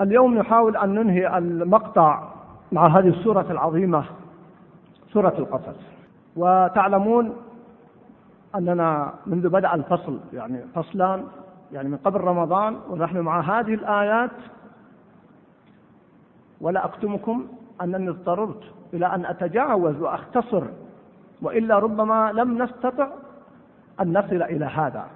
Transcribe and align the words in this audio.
اليوم 0.00 0.34
نحاول 0.34 0.76
أن 0.76 0.94
ننهي 0.94 1.38
المقطع 1.38 2.28
مع 2.72 2.86
هذه 2.86 3.08
السورة 3.08 3.46
العظيمة 3.50 4.04
سورة 5.12 5.34
القصص. 5.38 5.80
وتعلمون 6.36 7.36
أننا 8.54 9.12
منذ 9.26 9.48
بدأ 9.48 9.74
الفصل 9.74 10.20
يعني 10.32 10.60
فصلان 10.74 11.24
يعني 11.72 11.88
من 11.88 11.96
قبل 11.96 12.20
رمضان 12.20 12.76
ونحن 12.90 13.18
مع 13.18 13.40
هذه 13.40 13.74
الآيات. 13.74 14.30
ولا 16.60 16.84
أكتمكم 16.84 17.46
أنني 17.82 18.08
اضطررت 18.08 18.62
إلى 18.94 19.06
أن 19.06 19.26
أتجاوز 19.26 20.00
وأختصر 20.00 20.62
وإلا 21.42 21.78
ربما 21.78 22.32
لم 22.32 22.62
نستطع 22.62 23.08
أن 24.00 24.18
نصل 24.18 24.42
إلى 24.42 24.64
هذا. 24.64 25.06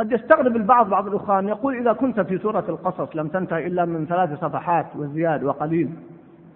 قد 0.00 0.12
يستغرب 0.12 0.56
البعض 0.56 0.88
بعض 0.88 1.06
الأخوان 1.06 1.48
يقول 1.48 1.76
إذا 1.76 1.92
كنت 1.92 2.20
في 2.20 2.38
سورة 2.38 2.64
القصص 2.68 3.16
لم 3.16 3.28
تنتهي 3.28 3.66
إلا 3.66 3.84
من 3.84 4.06
ثلاث 4.06 4.40
صفحات 4.40 4.86
وزياد 4.96 5.44
وقليل 5.44 5.90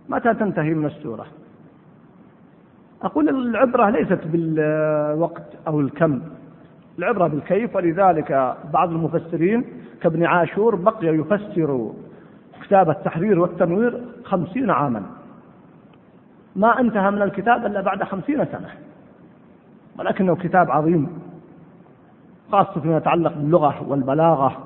متى 0.08 0.34
تنتهي 0.34 0.74
من 0.74 0.86
السورة؟ 0.86 1.26
أقول 3.02 3.28
العبرة 3.28 3.90
ليست 3.90 4.20
بالوقت 4.24 5.46
أو 5.66 5.80
الكم 5.80 6.20
العبرة 6.98 7.26
بالكيف 7.28 7.76
ولذلك 7.76 8.56
بعض 8.72 8.90
المفسرين 8.90 9.64
كابن 10.00 10.24
عاشور 10.24 10.74
بقي 10.74 11.06
يفسر 11.06 11.90
كتاب 12.62 12.90
التحرير 12.90 13.38
والتنوير 13.40 14.04
خمسين 14.24 14.70
عاما. 14.70 15.02
ما 16.56 16.80
انتهى 16.80 17.10
من 17.10 17.22
الكتاب 17.22 17.66
إلا 17.66 17.80
بعد 17.80 18.02
خمسين 18.02 18.44
سنة 18.44 18.68
ولكنه 19.98 20.36
كتاب 20.36 20.70
عظيم. 20.70 21.33
خاصة 22.52 22.80
فيما 22.80 22.96
يتعلق 22.96 23.32
باللغة 23.32 23.88
والبلاغة 23.88 24.56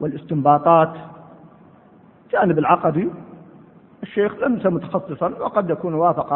والاستنباطات. 0.00 0.92
جانب 2.32 2.58
العقدي 2.58 3.10
الشيخ 4.02 4.34
ليس 4.34 4.66
متخصصا 4.66 5.28
وقد 5.28 5.70
يكون 5.70 5.94
وافق 5.94 6.32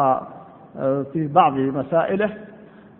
آه، 0.77 1.05
في 1.13 1.27
بعض 1.27 1.53
مسائله 1.53 2.37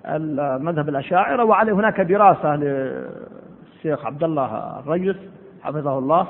المذهب 0.05 0.89
الأشاعرة 0.89 1.43
وعليه 1.43 1.73
هناك 1.73 2.01
دراسة 2.01 2.55
للشيخ 2.55 4.05
عبد 4.05 4.23
الله 4.23 4.79
الريس 4.79 5.15
حفظه 5.61 5.97
الله 5.97 6.27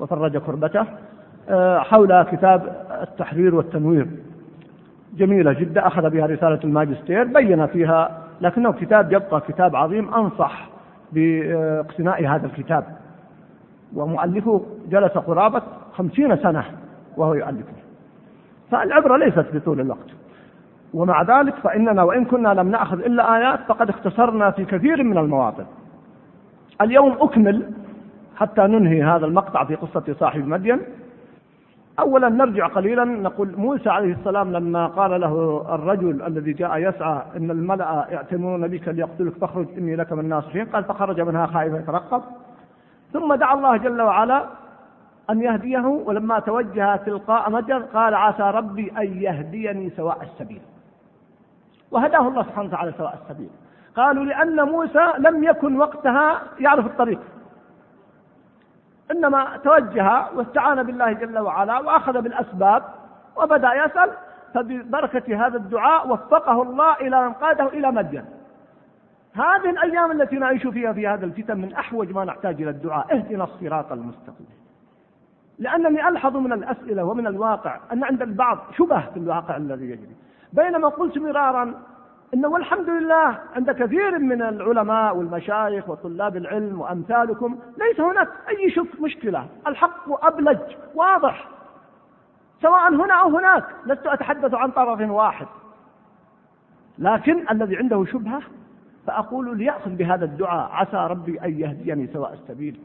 وفرج 0.00 0.36
كربته 0.36 0.86
آه، 1.48 1.78
حول 1.78 2.22
كتاب 2.22 2.86
التحرير 3.02 3.54
والتنوير. 3.54 4.06
جميلة 5.14 5.52
جدا 5.52 5.86
أخذ 5.86 6.10
بها 6.10 6.26
رسالة 6.26 6.60
الماجستير 6.64 7.24
بين 7.24 7.66
فيها 7.66 8.21
لكنه 8.42 8.72
كتاب 8.72 9.12
يبقى 9.12 9.40
كتاب 9.40 9.76
عظيم. 9.76 10.14
أنصح 10.14 10.68
باقتناء 11.12 12.26
هذا 12.26 12.46
الكتاب. 12.46 12.84
ومؤلفه 13.94 14.62
جلس 14.90 15.12
قرابة 15.12 15.62
خمسين 15.92 16.36
سنة 16.36 16.64
وهو 17.16 17.34
يؤلفه. 17.34 17.72
فالعبرة 18.70 19.16
ليست 19.16 19.46
بطول 19.54 19.80
الوقت. 19.80 20.10
ومع 20.94 21.22
ذلك 21.22 21.54
فإننا 21.54 22.02
وإن 22.02 22.24
كنا 22.24 22.48
لم 22.48 22.68
نأخذ 22.68 22.98
إلا 22.98 23.36
آيات 23.36 23.60
فقد 23.68 23.88
اختصرنا 23.88 24.50
في 24.50 24.64
كثير 24.64 25.02
من 25.02 25.18
المواطن. 25.18 25.64
اليوم 26.80 27.16
أكمل 27.20 27.70
حتى 28.36 28.62
ننهي 28.62 29.02
هذا 29.02 29.26
المقطع 29.26 29.64
في 29.64 29.74
قصة 29.74 30.14
صاحب 30.20 30.46
مدين. 30.48 30.80
أولا 31.98 32.28
نرجع 32.28 32.66
قليلا 32.66 33.04
نقول 33.04 33.54
موسى 33.56 33.90
عليه 33.90 34.12
السلام 34.12 34.52
لما 34.52 34.86
قال 34.86 35.20
له 35.20 35.64
الرجل 35.74 36.22
الذي 36.22 36.52
جاء 36.52 36.78
يسعى 36.78 37.22
إن 37.36 37.50
الملأ 37.50 38.06
يأتمرون 38.10 38.68
بك 38.68 38.88
ليقتلك 38.88 39.32
فاخرج 39.32 39.66
إني 39.78 39.96
لك 39.96 40.12
من 40.12 40.20
الناصحين 40.20 40.66
قال 40.66 40.84
فخرج 40.84 41.20
منها 41.20 41.46
خائفا 41.46 41.76
يترقب. 41.76 42.22
ثم 43.12 43.34
دعا 43.34 43.54
الله 43.54 43.76
جل 43.76 44.02
وعلا 44.02 44.44
أن 45.30 45.42
يهديه 45.42 45.86
ولما 45.86 46.38
توجه 46.38 46.96
تلقاء 46.96 47.50
مدين 47.50 47.82
قال 47.82 48.14
عسى 48.14 48.42
ربي 48.42 48.92
أن 48.98 49.22
يهديني 49.22 49.90
سواء 49.90 50.18
السبيل. 50.22 50.60
وهداه 51.90 52.28
الله 52.28 52.42
سبحانه 52.42 52.68
وتعالى 52.68 52.92
سواء 52.98 53.18
السبيل. 53.22 53.50
قالوا 53.96 54.24
لأن 54.24 54.62
موسى 54.62 55.12
لم 55.18 55.44
يكن 55.44 55.78
وقتها 55.78 56.42
يعرف 56.60 56.86
الطريق. 56.86 57.20
إنما 59.10 59.56
توجه 59.56 60.26
واستعان 60.34 60.82
بالله 60.82 61.12
جل 61.12 61.38
وعلا 61.38 61.78
وأخذ 61.78 62.20
بالأسباب 62.20 62.82
وبدأ 63.36 63.74
يسأل 63.74 64.10
فببركة 64.54 65.46
هذا 65.46 65.56
الدعاء 65.56 66.08
وفقه 66.08 66.62
الله 66.62 66.96
إلى 66.96 67.26
أن 67.26 67.32
قاده 67.32 67.66
إلى 67.66 67.90
مدين. 67.90 68.24
هذه 69.34 69.70
الأيام 69.70 70.10
التي 70.10 70.36
نعيش 70.36 70.66
فيها 70.66 70.92
في 70.92 71.08
هذا 71.08 71.24
الفتن 71.24 71.58
من 71.58 71.72
أحوج 71.72 72.12
ما 72.12 72.24
نحتاج 72.24 72.62
إلى 72.62 72.70
الدعاء. 72.70 73.16
اهدنا 73.16 73.44
الصراط 73.44 73.92
المستقيم. 73.92 74.46
لأنني 75.58 76.08
ألحظ 76.08 76.36
من 76.36 76.52
الأسئلة 76.52 77.04
ومن 77.04 77.26
الواقع 77.26 77.80
أن 77.92 78.04
عند 78.04 78.22
البعض 78.22 78.58
شبه 78.78 79.00
في 79.00 79.16
الواقع 79.16 79.56
الذي 79.56 79.84
يجري. 79.90 80.16
بينما 80.52 80.88
قلت 80.88 81.18
مرارا 81.18 81.74
إنه 82.34 82.48
والحمد 82.48 82.88
لله 82.88 83.38
عند 83.56 83.70
كثير 83.70 84.18
من 84.18 84.42
العلماء 84.42 85.16
والمشايخ 85.16 85.88
وطلاب 85.88 86.36
العلم 86.36 86.80
وأمثالكم 86.80 87.58
ليس 87.78 88.00
هناك 88.00 88.28
أي 88.48 88.70
شك 88.70 89.00
مشكلة، 89.00 89.46
الحق 89.66 90.26
أبلج 90.26 90.58
واضح 90.94 91.48
سواء 92.62 92.94
هنا 92.94 93.14
أو 93.14 93.38
هناك، 93.38 93.64
لست 93.86 94.06
أتحدث 94.06 94.54
عن 94.54 94.70
طرف 94.70 95.10
واحد. 95.10 95.46
لكن 96.98 97.44
الذي 97.50 97.76
عنده 97.76 98.04
شبهة 98.04 98.42
فأقول 99.06 99.58
ليأخذ 99.58 99.90
بهذا 99.90 100.24
الدعاء 100.24 100.70
عسى 100.72 100.96
ربي 100.96 101.40
أن 101.40 101.60
يهديني 101.60 102.06
سواء 102.12 102.32
السبيل. 102.32 102.80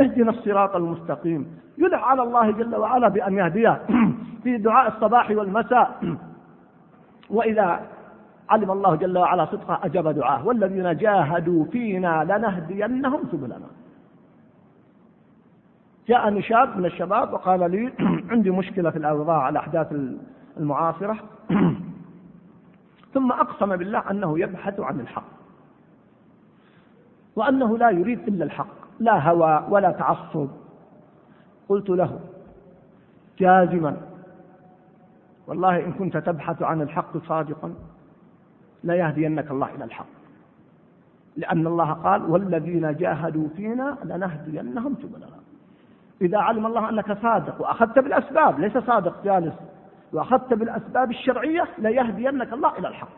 اهدنا 0.00 0.30
الصراط 0.30 0.76
المستقيم، 0.76 1.58
يدعى 1.78 2.02
على 2.02 2.22
الله 2.22 2.50
جل 2.50 2.76
وعلا 2.76 3.08
بأن 3.08 3.38
يهديه 3.38 3.80
في 4.42 4.56
دعاء 4.56 4.88
الصباح 4.88 5.30
والمساء. 5.30 6.00
وإذا 7.30 7.80
علم 8.50 8.70
الله 8.70 8.94
جل 8.94 9.18
وعلا 9.18 9.44
صدقه 9.44 9.80
أجاب 9.82 10.08
دعاه. 10.08 10.46
والذين 10.46 10.96
جاهدوا 10.96 11.64
فينا 11.64 12.24
لنهدينهم 12.24 13.20
سبلنا. 13.32 13.68
جاءني 16.08 16.42
شاب 16.42 16.76
من 16.78 16.84
الشباب 16.84 17.32
وقال 17.32 17.70
لي 17.70 17.92
عندي 18.30 18.50
مشكلة 18.50 18.90
في 18.90 18.98
الأوضاع 18.98 19.48
الأحداث 19.48 19.94
المعاصرة. 20.56 21.16
ثم 23.14 23.32
أقسم 23.32 23.76
بالله 23.76 24.10
أنه 24.10 24.38
يبحث 24.38 24.80
عن 24.80 25.00
الحق. 25.00 25.38
وأنه 27.36 27.78
لا 27.78 27.90
يريد 27.90 28.28
إلا 28.28 28.44
الحق. 28.44 28.78
لا 29.00 29.30
هوى 29.30 29.66
ولا 29.70 29.90
تعصب. 29.90 30.48
قلت 31.68 31.90
له 31.90 32.20
جازما. 33.38 33.96
والله 35.46 35.84
إن 35.86 35.92
كنت 35.92 36.16
تبحث 36.16 36.62
عن 36.62 36.82
الحق 36.82 37.16
صادقا. 37.28 37.74
لا 38.84 38.94
يهدينك 38.94 39.50
الله 39.50 39.74
إلى 39.74 39.84
الحق. 39.84 40.06
لأن 41.36 41.66
الله 41.66 41.92
قال 41.92 42.30
والذين 42.30 42.96
جاهدوا 42.96 43.48
فينا 43.56 43.96
لنهدينهم 44.04 44.94
سبلنا. 45.02 45.38
إذا 46.22 46.38
علم 46.38 46.66
الله 46.66 46.88
أنك 46.88 47.18
صادق 47.22 47.60
وأخذت 47.60 47.98
بالأسباب 47.98 48.60
ليس 48.60 48.78
صادق 48.78 49.24
جالس 49.24 49.54
وأخذت 50.12 50.54
بالأسباب 50.54 51.10
الشرعية 51.10 51.64
ليهدينك 51.78 52.52
الله 52.52 52.78
إلى 52.78 52.88
الحق. 52.88 53.08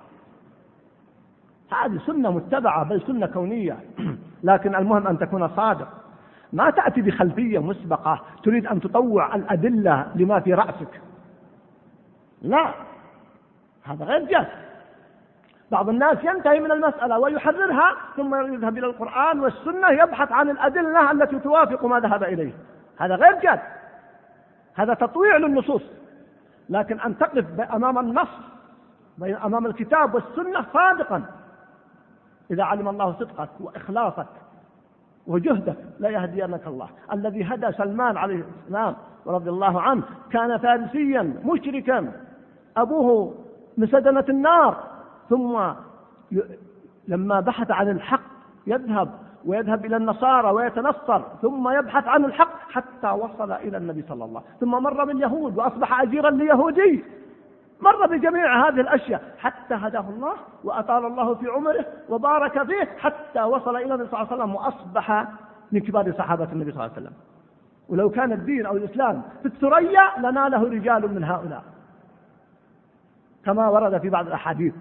هذه 1.73 2.01
سنة 2.07 2.31
متبعة 2.31 2.85
بل 2.85 3.03
سنة 3.07 3.27
كونية. 3.27 3.77
لكن 4.45 4.75
المهم 4.75 5.07
أن 5.07 5.19
تكون 5.19 5.49
صادق. 5.49 5.89
ما 6.53 6.71
تأتي 6.71 7.03
بخلفية 7.03 7.59
مسبقة 7.59 8.21
تريد 8.43 8.67
أن 8.67 8.81
تطوع 8.81 9.35
الأدلة 9.35 10.13
لما 10.15 10.41
في 10.41 10.55
رأسك. 10.55 11.01
لا. 12.43 12.75
هذا 13.85 14.05
غير 14.05 14.25
جاز 14.25 14.47
بعض 15.71 15.89
الناس 15.89 16.25
ينتهي 16.25 16.61
من 16.61 16.73
المسألة 16.73 17.19
ويحررها 17.19 17.97
ثم 18.17 18.55
يذهب 18.55 18.79
إلى 18.79 18.87
القرآن 18.87 19.41
والسنة 19.41 19.91
يبحث 19.91 20.33
عن 20.33 20.51
الأدلة 20.51 21.11
التي 21.11 21.39
توافق 21.39 21.85
ما 21.85 22.01
ذهب 22.01 22.23
إليه. 22.25 22.53
هذا 22.99 23.15
غير 23.15 23.41
جاد. 23.41 23.61
هذا 24.75 24.95
تطويع 24.95 25.37
للنصوص. 25.37 25.83
لكن 26.69 27.01
أن 27.01 27.19
تقف 27.19 27.61
أمام 27.61 27.99
النص 27.99 28.29
أمام 29.23 29.67
الكتاب 29.67 30.15
والسنة 30.15 30.65
صادقا. 30.73 31.23
إذا 32.51 32.65
علم 32.65 32.89
الله 32.89 33.13
صدقك 33.13 33.49
وإخلاصك 33.61 34.27
وجهدك 35.27 35.77
لا 35.99 36.09
يهدينك 36.09 36.67
الله. 36.67 36.89
الذي 37.13 37.45
هدى 37.45 37.73
سلمان 37.73 38.17
عليه 38.17 38.45
السلام 38.65 38.97
رضي 39.27 39.51
الله 39.51 39.81
عنه 39.81 40.03
كان 40.31 40.59
فارسيا 40.59 41.35
مشركا. 41.45 42.13
أبوه 42.77 43.35
من 43.77 43.87
سدنة 43.87 44.25
النار. 44.29 44.90
ثم 45.31 45.61
لما 47.09 47.41
بحث 47.41 47.71
عن 47.71 47.89
الحق 47.89 48.21
يذهب 48.67 49.09
ويذهب 49.47 49.85
إلى 49.85 49.97
النصارى 49.97 50.51
ويتنصر 50.51 51.23
ثم 51.43 51.69
يبحث 51.69 52.09
عن 52.09 52.25
الحق 52.25 52.71
حتى 52.71 53.11
وصل 53.11 53.53
إلى 53.53 53.77
النبي 53.77 54.03
صلى 54.03 54.25
الله 54.25 54.39
عليه 54.39 54.57
وسلم 54.57 54.61
ثم 54.61 54.83
مر 54.83 55.05
باليهود 55.05 55.59
وأصبح 55.59 56.01
أجيرا 56.01 56.31
ليهودي. 56.31 57.05
مر 57.81 58.07
بجميع 58.07 58.69
هذه 58.69 58.81
الأشياء 58.81 59.23
حتى 59.39 59.75
هداه 59.75 60.05
الله 60.09 60.33
وأطال 60.65 61.07
الله 61.07 61.35
في 61.35 61.49
عمره 61.49 61.87
وبارك 62.09 62.63
فيه 62.63 62.89
حتى 62.99 63.43
وصل 63.43 63.77
إلى 63.77 63.95
النبي 63.95 64.09
صلى 64.09 64.21
الله 64.21 64.33
عليه 64.33 64.43
وسلم 64.43 64.55
وأصبح 64.55 65.29
من 65.73 65.81
كبار 65.81 66.13
صحابة 66.13 66.49
النبي 66.53 66.73
صلى 66.73 66.85
الله 66.85 66.95
عليه 66.97 67.07
وسلم. 67.07 67.17
ولو 67.89 68.11
كان 68.11 68.33
الدين 68.33 68.67
أو 68.67 68.77
الإسلام 68.77 69.23
في 69.43 69.47
الثريا 69.47 70.03
لناله 70.19 70.63
رجال 70.63 71.15
من 71.15 71.25
هؤلاء. 71.25 71.63
كما 73.45 73.69
ورد 73.69 73.99
في 73.99 74.11
بعض 74.11 74.27
الأحاديث. 74.27 74.75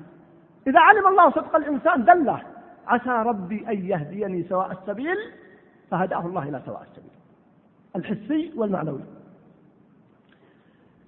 إذا 0.68 0.80
علم 0.80 1.08
الله 1.08 1.30
صدق 1.30 1.56
الإنسان 1.56 2.06
دله 2.06 2.42
عسى 2.88 3.10
ربي 3.10 3.68
أن 3.70 3.86
يهديني 3.86 4.44
سواء 4.44 4.72
السبيل 4.72 5.18
فهداه 5.92 6.26
الله 6.26 6.50
إلى 6.50 6.62
سواء 6.66 6.82
السبيل. 6.82 7.12
الحسي 7.96 8.54
والمعنوي. 8.56 9.02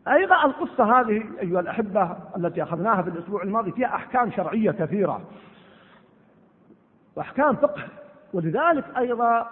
أيضا 0.08 0.46
القصة 0.46 1.00
هذه 1.00 1.24
أيها 1.42 1.60
الأحبة 1.60 2.18
التي 2.38 2.64
أخذناها 2.64 3.02
في 3.02 3.10
الأسبوع 3.10 3.44
الماضي 3.44 3.72
فيها 3.72 3.96
أحكام 3.96 4.32
شرعية 4.32 4.72
كثيرة. 4.72 5.22
وأحكام 7.16 7.56
فقه. 7.56 7.84
ولذلك 8.34 8.86
أيضا 8.98 9.48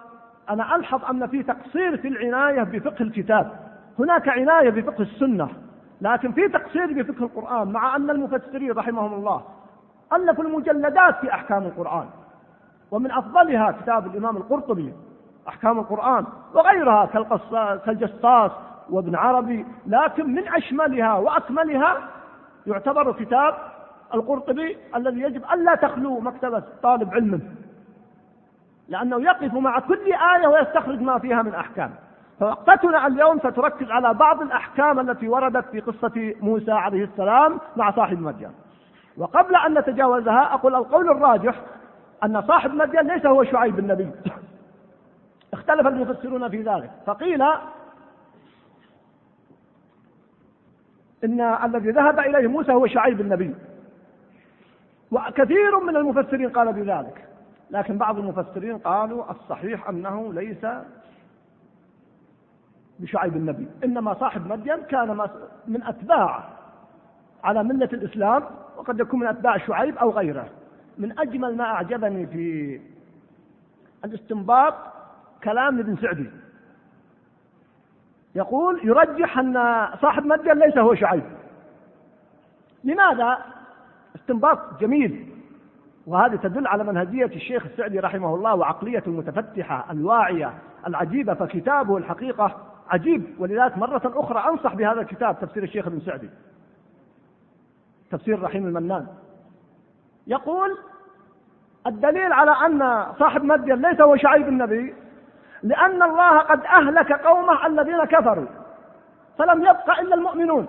أنا 0.50 0.76
ألحظ 0.76 1.06
أن 1.06 1.28
في 1.28 1.44
تقصير 1.44 1.98
في 1.98 2.08
العناية 2.08 2.64
بفقه 2.64 3.04
الكتاب. 3.04 3.70
هناك 4.00 4.28
عناية 4.28 4.70
بفقه 4.70 5.02
السنة 5.02 5.50
لكن 6.02 6.32
في 6.32 6.50
تقصير 6.50 7.02
بفقه 7.02 7.24
القرآن 7.24 7.72
مع 7.72 7.96
أن 7.96 8.10
المفسرين 8.10 8.72
رحمهم 8.72 9.14
الله 9.14 9.44
ألفوا 10.14 10.44
المجلدات 10.44 11.16
في 11.22 11.34
أحكام 11.34 11.64
القرآن. 11.64 12.06
ومن 12.92 13.12
أفضلها 13.12 13.72
كتاب 13.72 14.08
الإمام 14.08 14.38
القرطبي 14.38 14.94
أحكام 15.48 15.80
القرآن 15.80 16.26
وغيرها 16.54 17.06
كالجصاص 17.86 18.52
وابن 18.90 19.16
عربي 19.16 19.66
لكن 19.88 20.34
من 20.36 20.48
أشملها 20.48 21.14
وأكملها 21.14 21.98
يعتبر 22.68 23.12
كتاب 23.12 23.54
القرطبي 24.14 24.78
الذي 24.96 25.22
يجب 25.22 25.44
ألا 25.54 25.76
تخلو 25.76 26.20
مكتبة 26.20 26.64
طالب 26.84 27.14
علم 27.14 27.42
لأنه 28.88 29.22
يقف 29.22 29.54
مع 29.54 29.80
كل 29.80 30.14
آية 30.36 30.48
ويستخرج 30.48 31.02
ما 31.02 31.20
فيها 31.20 31.42
من 31.42 31.56
أحكام. 31.56 31.92
فوقفتنا 32.40 33.08
اليوم 33.08 33.40
ستركز 33.40 33.92
على 33.92 34.14
بعض 34.14 34.42
الأحكام 34.42 35.00
التي 35.00 35.28
وردت 35.28 35.66
في 35.72 35.80
قصة 35.80 36.34
موسى 36.42 36.72
عليه 36.72 37.04
السلام 37.04 37.60
مع 37.78 37.92
صاحب 37.92 38.22
مدين 38.22 38.52
وقبل 39.20 39.56
أن 39.56 39.74
نتجاوزها 39.74 40.54
أقول 40.54 40.76
القول 40.76 41.10
الراجح 41.10 41.62
أن 42.24 42.42
صاحب 42.42 42.74
مدين 42.74 43.08
ليس 43.08 43.26
هو 43.26 43.44
شعيب 43.44 43.80
النبي. 43.80 44.12
اختلف 45.54 45.88
المفسرون 45.88 46.50
في 46.50 46.62
ذلك. 46.62 46.92
فقيل 47.06 47.42
إن 51.24 51.42
الذي 51.42 51.92
ذهب 51.92 52.20
إليه 52.20 52.48
موسى 52.48 52.72
هو 52.72 52.88
شعيب 52.88 53.22
النبي. 53.22 53.56
وكثير 55.12 55.80
من 55.80 55.96
المفسرين 55.96 56.50
قال 56.50 56.74
بذلك. 56.74 57.26
لكن 57.72 57.98
بعض 57.98 58.18
المفسرين 58.18 58.78
قالوا 58.78 59.32
الصحيح 59.32 59.90
أنه 59.90 60.34
ليس 60.34 60.66
بشعيب 63.00 63.36
النبي. 63.36 63.68
إنما 63.84 64.14
صاحب 64.14 64.48
مدين 64.48 64.78
كان 64.78 65.28
من 65.68 65.84
أتباع 65.84 66.44
على 67.44 67.64
ملة 67.64 67.90
الإسلام 67.94 68.44
وقد 68.80 69.00
يكون 69.00 69.20
من 69.20 69.28
أتباع 69.28 69.58
شعيب 69.58 69.98
أو 69.98 70.10
غيره. 70.10 70.50
من 70.98 71.20
أجمل 71.20 71.58
ما 71.58 71.64
أعجبني 71.64 72.28
في 72.28 72.80
الاستنباط 74.06 74.74
كلام 75.44 75.80
ابن 75.80 75.96
سعدي. 75.96 76.30
يقول 78.36 78.80
يرجح 78.84 79.38
أن 79.38 79.54
صاحب 80.02 80.26
مدين 80.26 80.54
ليس 80.54 80.78
هو 80.78 80.96
شعيب. 80.96 81.24
لماذا؟ 82.84 83.38
استنباط 84.16 84.80
جميل. 84.82 85.30
وهذه 86.08 86.36
تدل 86.36 86.68
على 86.68 86.84
منهجية 86.84 87.26
الشيخ 87.26 87.66
السعدي 87.66 88.00
رحمه 88.00 88.36
الله 88.36 88.56
وعقلية 88.56 89.04
المتفتحة 89.08 89.92
الواعية 89.92 90.54
العجيبة 90.88 91.34
فكتابه 91.34 91.98
الحقيقة 91.98 92.58
عجيب. 92.90 93.24
ولذلك 93.40 93.78
مرة 93.78 94.02
أخرى 94.06 94.50
أنصح 94.50 94.76
بهذا 94.76 95.02
الكتاب 95.02 95.40
تفسير 95.40 95.64
الشيخ 95.64 95.88
ابن 95.88 96.00
سعدي. 96.00 96.30
تفسير 98.12 98.42
رحيم 98.42 98.68
المنان. 98.68 99.08
يقول 100.28 100.78
الدليل 101.88 102.34
على 102.34 102.52
أن 102.52 103.06
صاحب 103.20 103.44
مدين 103.44 103.76
ليس 103.76 104.02
هو 104.02 104.16
شعيب 104.16 104.48
النبي 104.48 104.94
لأن 105.64 106.04
الله 106.04 106.40
قد 106.40 106.66
أهلك 106.66 107.12
قومه 107.12 107.68
الذين 107.68 108.04
كفروا 108.04 108.46
فلم 109.38 109.62
يبق 109.62 110.00
إلا 110.00 110.16
المؤمنون. 110.16 110.68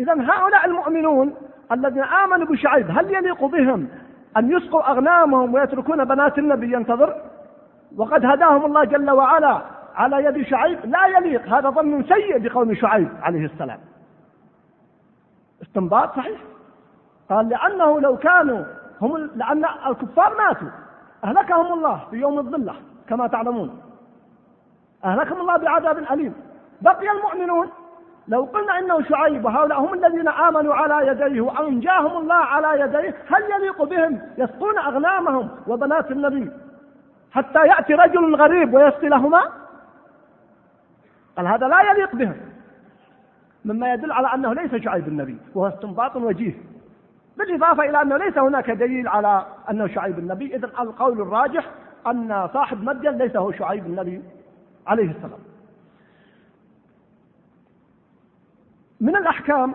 إذا 0.00 0.12
هؤلاء 0.12 0.66
المؤمنون 0.66 1.34
الذين 1.72 2.02
آمنوا 2.02 2.46
بشعيب 2.46 2.90
هل 2.90 3.14
يليق 3.14 3.44
بهم 3.44 3.88
أن 4.36 4.50
يسقوا 4.50 4.90
أغنامهم 4.90 5.54
ويتركون 5.54 6.04
بنات 6.04 6.38
النبي 6.38 6.72
ينتظر؟ 6.72 7.22
وقد 7.96 8.24
هداهم 8.24 8.64
الله 8.64 8.84
جل 8.84 9.10
وعلا 9.10 9.62
على 9.94 10.24
يد 10.24 10.46
شعيب؟ 10.46 10.78
لا 10.84 11.06
يليق 11.06 11.46
هذا 11.46 11.70
ظن 11.70 12.04
سيء 12.04 12.38
بقوم 12.38 12.74
شعيب 12.74 13.08
عليه 13.22 13.44
السلام. 13.44 13.78
استنباط 15.78 16.16
صحيح؟ 16.16 16.40
قال 17.30 17.48
لأنه 17.48 18.00
لو 18.00 18.16
كانوا 18.16 18.64
هم 19.00 19.30
لأن 19.36 19.64
الكفار 19.86 20.36
ماتوا. 20.38 20.68
أهلكهم 21.24 21.72
الله 21.72 22.00
في 22.10 22.16
يوم 22.16 22.38
الظلة 22.38 22.74
كما 23.08 23.26
تعلمون. 23.26 23.82
أهلكهم 25.04 25.40
الله 25.40 25.56
بعذاب 25.56 25.98
أليم. 25.98 26.34
بقي 26.80 27.10
المؤمنون. 27.10 27.68
لو 28.28 28.44
قلنا 28.44 28.78
إنه 28.78 29.02
شعيب 29.02 29.44
وهؤلاء 29.44 29.80
هم 29.80 29.94
الذين 29.94 30.28
آمنوا 30.28 30.74
على 30.74 31.08
يديه 31.08 31.40
وأنجاهم 31.40 32.16
الله 32.16 32.34
على 32.34 32.80
يديه 32.80 33.14
هل 33.28 33.42
يليق 33.56 33.82
بهم؟ 33.82 34.20
يسقون 34.38 34.78
أغنامهم 34.78 35.48
وبنات 35.66 36.10
النبي. 36.10 36.50
حتى 37.32 37.58
يأتي 37.58 37.94
رجل 37.94 38.34
غريب 38.36 38.74
ويسقي 38.74 39.08
لهما؟ 39.08 39.42
قال 41.36 41.46
هذا 41.46 41.68
لا 41.68 41.80
يليق 41.80 42.14
بهم. 42.14 42.47
مما 43.68 43.92
يدل 43.92 44.12
على 44.12 44.34
أنه 44.34 44.52
ليس 44.52 44.74
شعيب 44.74 45.08
النبي 45.08 45.36
وهو 45.54 45.68
استنباط 45.68 46.16
وجيه. 46.16 46.54
بالإضافة 47.36 47.82
إلى 47.82 48.02
أنه 48.02 48.16
ليس 48.16 48.38
هناك 48.38 48.70
دليل 48.70 49.08
على 49.08 49.46
أنه 49.70 49.86
شعيب 49.86 50.18
النبي 50.18 50.56
اذا 50.56 50.66
القول 50.66 51.20
الراجح 51.20 51.70
أن 52.06 52.48
صاحب 52.52 52.82
مدين 52.82 53.18
ليس 53.18 53.36
هو 53.36 53.52
شعيب 53.52 53.86
النبي 53.86 54.22
عليه 54.86 55.10
السلام. 55.10 55.40
من 59.00 59.16
الأحكام 59.16 59.74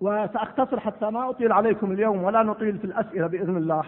وسأختصر 0.00 0.80
حتى 0.80 1.10
ما 1.10 1.30
أطيل 1.30 1.52
عليكم 1.52 1.92
اليوم 1.92 2.22
ولا 2.22 2.42
نطيل 2.42 2.78
في 2.78 2.84
الأسئلة 2.84 3.26
بإذن 3.26 3.56
الله. 3.56 3.84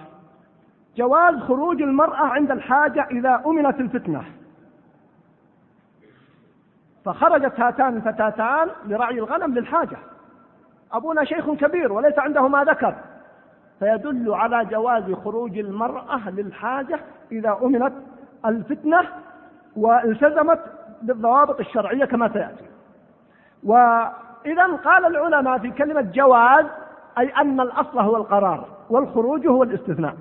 جواز 0.97 1.35
خروج 1.35 1.83
المرأة 1.83 2.27
عند 2.27 2.51
الحاجة 2.51 3.09
إذا 3.11 3.43
أمنت 3.47 3.81
الفتنة. 3.81 4.25
فخرجت 7.05 7.61
هاتان 7.61 7.97
الفتاتان 7.97 8.69
لرعي 8.87 9.19
الغنم 9.19 9.55
للحاجة. 9.55 9.97
أبونا 10.93 11.25
شيخ 11.25 11.51
كبير 11.51 11.93
وليس 11.93 12.19
عنده 12.19 12.49
ما 12.49 12.65
ذكر. 12.65 12.95
فيدل 13.79 14.35
على 14.35 14.65
جواز 14.65 15.13
خروج 15.13 15.59
المرأة 15.59 16.31
للحاجة 16.31 17.01
إذا 17.33 17.59
أمنت 17.63 17.93
الفتنة 18.47 19.01
والتزمت 19.77 20.61
بالضوابط 21.03 21.61
الشرعية 21.61 22.05
كما 22.05 22.29
سيأتي. 22.29 22.65
وإذا 23.65 24.67
قال 24.85 25.07
العلماء 25.07 25.59
في 25.59 25.71
كلمة 25.71 26.01
جواز 26.01 26.67
أي 27.19 27.29
أن 27.29 27.61
الأصل 27.61 27.99
هو 27.99 28.17
القرار 28.17 28.69
والخروج 28.91 29.47
هو 29.47 29.63
الاستثناء. 29.63 30.15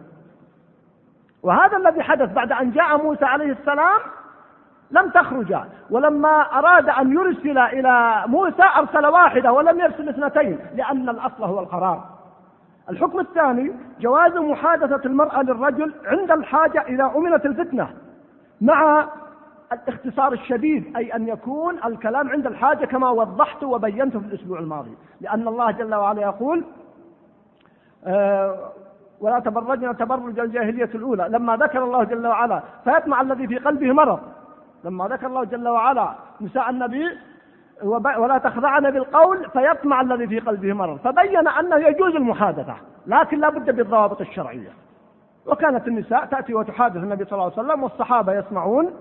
وهذا 1.43 1.77
الذي 1.77 2.03
حدث 2.03 2.33
بعد 2.33 2.51
أن 2.51 2.71
جاء 2.71 3.03
موسى 3.03 3.25
عليه 3.25 3.51
السلام 3.51 3.99
لم 4.93 5.09
تخرجا 5.09 5.65
ولما 5.89 6.41
أراد 6.41 6.89
أن 6.89 7.13
يرسل 7.13 7.57
إلى 7.57 8.23
موسى 8.27 8.63
أرسل 8.77 9.05
واحدة 9.05 9.53
ولم 9.53 9.79
يرسل 9.79 10.09
اثنتين 10.09 10.59
لأن 10.75 11.09
الأصل 11.09 11.43
هو 11.43 11.59
القرار. 11.59 12.03
الحكم 12.89 13.19
الثاني 13.19 13.71
جواز 13.99 14.37
محادثة 14.37 15.01
المرأة 15.05 15.41
للرجل 15.41 15.93
عند 16.05 16.31
الحاجة 16.31 16.81
إذا 16.81 17.11
أمنت 17.15 17.45
الفتنة 17.45 17.89
مع 18.61 19.07
الاختصار 19.73 20.33
الشديد 20.33 20.97
أي 20.97 21.15
أن 21.15 21.27
يكون 21.27 21.75
الكلام 21.85 22.29
عند 22.29 22.47
الحاجة 22.47 22.85
كما 22.85 23.09
وضحت 23.09 23.63
وبينت 23.63 24.17
في 24.17 24.25
الأسبوع 24.25 24.59
الماضي. 24.59 24.97
لأن 25.21 25.47
الله 25.47 25.71
جل 25.71 25.95
وعلا 25.95 26.21
يقول 26.21 26.63
آه 28.05 28.55
ولا 29.21 29.39
تبرجنا 29.39 29.93
تبرج 29.93 30.39
الجاهلية 30.39 30.89
الأولى. 30.95 31.27
لما 31.29 31.57
ذكر 31.57 31.83
الله 31.83 32.03
جل 32.03 32.27
وعلا 32.27 32.61
فيطمع 32.83 33.21
الذي 33.21 33.47
في 33.47 33.57
قلبه 33.57 33.93
مرض. 33.93 34.19
لما 34.83 35.07
ذكر 35.07 35.27
الله 35.27 35.43
جل 35.43 35.67
وعلا 35.67 36.15
نساء 36.41 36.69
النبي 36.69 37.17
ولا 38.17 38.37
تخضعن 38.37 38.91
بالقول 38.91 39.49
فيطمع 39.49 40.01
الذي 40.01 40.27
في 40.27 40.39
قلبه 40.39 40.73
مرض. 40.73 40.97
فبين 40.97 41.47
أنه 41.47 41.75
يجوز 41.75 42.15
المحادثة 42.15 42.75
لكن 43.07 43.39
لا 43.39 43.49
بد 43.49 43.75
بالضوابط 43.75 44.21
الشرعية. 44.21 44.69
وكانت 45.45 45.87
النساء 45.87 46.25
تأتي 46.25 46.53
وتحادث 46.53 46.95
النبي 46.97 47.25
صلى 47.25 47.33
الله 47.33 47.43
عليه 47.43 47.53
وسلم 47.53 47.83
والصحابة 47.83 48.33
يسمعون 48.33 48.93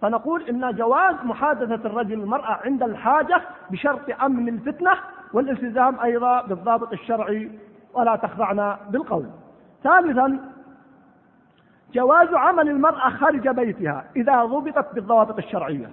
فنقول 0.00 0.42
إن 0.42 0.74
جواز 0.76 1.14
محادثة 1.24 1.88
الرجل 1.88 2.12
المرأة 2.12 2.58
عند 2.64 2.82
الحاجة 2.82 3.42
بشرط 3.70 4.22
أمن 4.22 4.48
الفتنة 4.48 4.92
والالتزام 5.32 6.00
أيضا 6.00 6.42
بالضابط 6.42 6.92
الشرعي 6.92 7.50
ولا 7.94 8.16
تخضعنا 8.16 8.78
بالقول. 8.90 9.26
ثالثا 9.84 10.38
جواز 11.92 12.34
عمل 12.34 12.68
المرأة 12.68 13.10
خارج 13.10 13.48
بيتها 13.48 14.04
إذا 14.16 14.44
ضبطت 14.44 14.94
بالضوابط 14.94 15.38
الشرعية. 15.38 15.90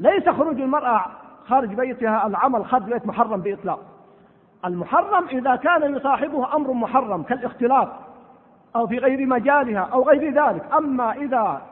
ليس 0.00 0.28
خروج 0.28 0.60
المرأة 0.60 1.06
خارج 1.46 1.74
بيتها 1.74 2.26
العمل 2.26 2.66
خارج 2.66 2.84
بيت 2.84 3.06
محرم 3.06 3.40
بإطلاق. 3.40 3.80
المحرم 4.64 5.28
إذا 5.28 5.56
كان 5.56 5.96
يصاحبه 5.96 6.56
أمر 6.56 6.72
محرم 6.72 7.22
كالاختلاط 7.22 7.88
أو 8.76 8.86
في 8.86 8.98
غير 8.98 9.26
مجالها 9.26 9.80
أو 9.80 10.02
غير 10.02 10.44
ذلك. 10.44 10.64
أما 10.78 11.12
إذا 11.12 11.62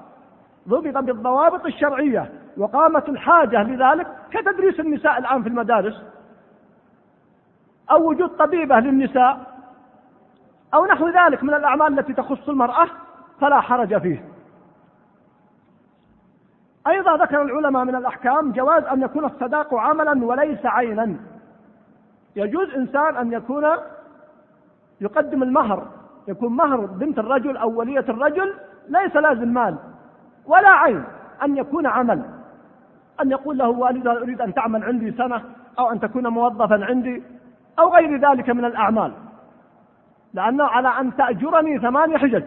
ضبط 0.68 0.98
بالضوابط 1.04 1.66
الشرعية 1.66 2.30
وقامت 2.56 3.08
الحاجة 3.08 3.62
لذلك 3.62 4.06
كتدريس 4.30 4.80
النساء 4.80 5.18
الآن 5.18 5.42
في 5.42 5.48
المدارس 5.48 6.02
أو 7.90 8.08
وجود 8.08 8.28
طبيبة 8.28 8.80
للنساء 8.80 9.53
أو 10.74 10.86
نحو 10.86 11.08
ذلك 11.08 11.42
من 11.42 11.54
الأعمال 11.54 11.98
التي 11.98 12.12
تخص 12.12 12.48
المرأة 12.48 12.86
فلا 13.40 13.60
حرج 13.60 14.00
فيه. 14.00 14.24
أيضا 16.86 17.16
ذكر 17.16 17.42
العلماء 17.42 17.84
من 17.84 17.94
الأحكام 17.94 18.52
جواز 18.52 18.84
أن 18.84 19.02
يكون 19.02 19.24
الصداق 19.24 19.74
عملا 19.74 20.24
وليس 20.24 20.66
عينا. 20.66 21.16
يجوز 22.36 22.70
إنسان 22.74 23.16
أن 23.16 23.32
يكون 23.32 23.64
يقدم 25.00 25.42
المهر 25.42 25.86
يكون 26.28 26.56
مهر 26.56 26.80
بنت 26.86 27.18
الرجل 27.18 27.56
أو 27.56 27.78
ولية 27.78 28.04
الرجل 28.08 28.54
ليس 28.88 29.16
لازم 29.16 29.48
مال 29.48 29.76
ولا 30.46 30.68
عين 30.68 31.04
أن 31.42 31.56
يكون 31.56 31.86
عمل. 31.86 32.22
أن 33.22 33.30
يقول 33.30 33.58
له 33.58 33.68
والدها 33.68 34.12
أريد 34.12 34.40
أن 34.40 34.54
تعمل 34.54 34.84
عندي 34.84 35.12
سنة 35.12 35.42
أو 35.78 35.90
أن 35.90 36.00
تكون 36.00 36.26
موظفا 36.26 36.84
عندي 36.84 37.22
أو 37.78 37.94
غير 37.94 38.30
ذلك 38.30 38.50
من 38.50 38.64
الأعمال. 38.64 39.12
لأنه 40.34 40.64
على 40.64 40.88
أن 40.88 41.16
تأجرني 41.16 41.78
ثمانية 41.78 42.16
حجج. 42.16 42.44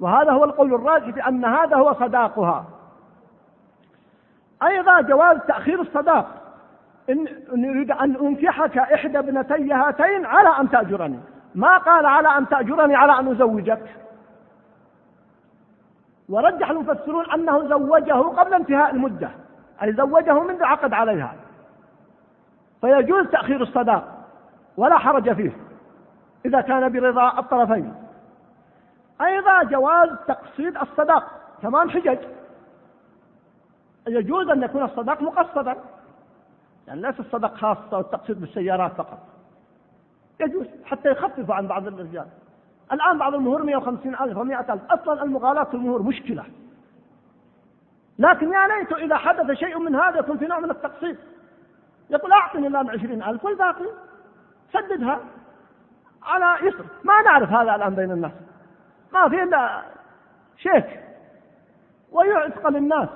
وهذا 0.00 0.32
هو 0.32 0.44
القول 0.44 0.74
الراجح 0.74 1.08
بأن 1.08 1.44
هذا 1.44 1.76
هو 1.76 1.94
صداقها. 1.94 2.66
أيضا 4.62 5.00
جواز 5.00 5.38
تأخير 5.48 5.80
الصداق. 5.80 6.26
إن 7.10 7.26
أريد 7.70 7.90
أن 7.90 8.16
أنكحك 8.16 8.78
إحدى 8.78 9.18
ابنتي 9.18 9.72
هاتين 9.72 10.26
على 10.26 10.48
أن 10.48 10.70
تأجرني. 10.70 11.20
ما 11.54 11.76
قال 11.76 12.06
على 12.06 12.28
أن 12.28 12.48
تأجرني 12.48 12.94
على 12.96 13.18
أن 13.18 13.28
أزوجك. 13.28 13.82
ورجح 16.28 16.70
المفسرون 16.70 17.30
أنه 17.30 17.68
زوجه 17.68 18.12
قبل 18.12 18.54
انتهاء 18.54 18.90
المدة. 18.90 19.30
أي 19.82 19.92
زوجه 19.92 20.42
منذ 20.42 20.64
عقد 20.64 20.92
عليها. 20.92 21.34
فيجوز 22.80 23.26
تأخير 23.26 23.62
الصداق. 23.62 24.04
ولا 24.76 24.98
حرج 24.98 25.32
فيه. 25.32 25.63
إذا 26.44 26.60
كان 26.60 26.92
برضا 26.92 27.38
الطرفين. 27.38 27.94
أيضا 29.20 29.62
جواز 29.62 30.08
تقصيد 30.28 30.76
الصداق 30.76 31.24
ثمان 31.62 31.90
حجج. 31.90 32.18
يجوز 34.06 34.48
أن 34.48 34.62
يكون 34.62 34.82
الصداق 34.82 35.22
مقصدا 35.22 35.76
يعني 36.86 37.00
ليس 37.00 37.20
الصداق 37.20 37.54
خاصة 37.54 37.96
والتقصيد 37.96 38.40
بالسيارات 38.40 38.92
فقط. 38.92 39.18
يجوز 40.40 40.66
حتى 40.84 41.10
يخفف 41.10 41.50
عن 41.50 41.66
بعض 41.66 41.86
الرجال. 41.86 42.26
الآن 42.92 43.18
بعض 43.18 43.34
المهور 43.34 43.62
150 43.62 44.14
ألف 44.14 44.38
و100 44.38 44.70
ألف. 44.70 44.82
أصلا 44.90 45.22
المغالاة 45.22 45.64
في 45.64 45.74
المهور 45.74 46.02
مشكلة. 46.02 46.44
لكن 48.18 48.52
يا 48.52 48.68
ليت 48.68 48.92
إذا 48.92 49.16
حدث 49.16 49.50
شيء 49.50 49.78
من 49.78 49.94
هذا 49.94 50.18
يكون 50.18 50.38
في 50.38 50.46
نوع 50.46 50.60
من 50.60 50.70
التقسيط 50.70 51.16
يقول 52.10 52.32
أعطني 52.32 52.66
الآن 52.66 52.90
عشرين 52.90 53.22
ألف 53.22 53.44
والباقي 53.44 53.86
سددها. 54.72 55.20
على 56.24 56.68
يسر. 56.68 56.84
ما 57.04 57.22
نعرف 57.22 57.50
هذا 57.50 57.74
الآن 57.74 57.94
بين 57.94 58.10
الناس. 58.10 58.32
ما 59.12 59.28
في 59.28 59.42
إلا 59.42 59.82
شيك 60.56 61.00
ويعتق 62.12 62.68
للناس 62.68 63.08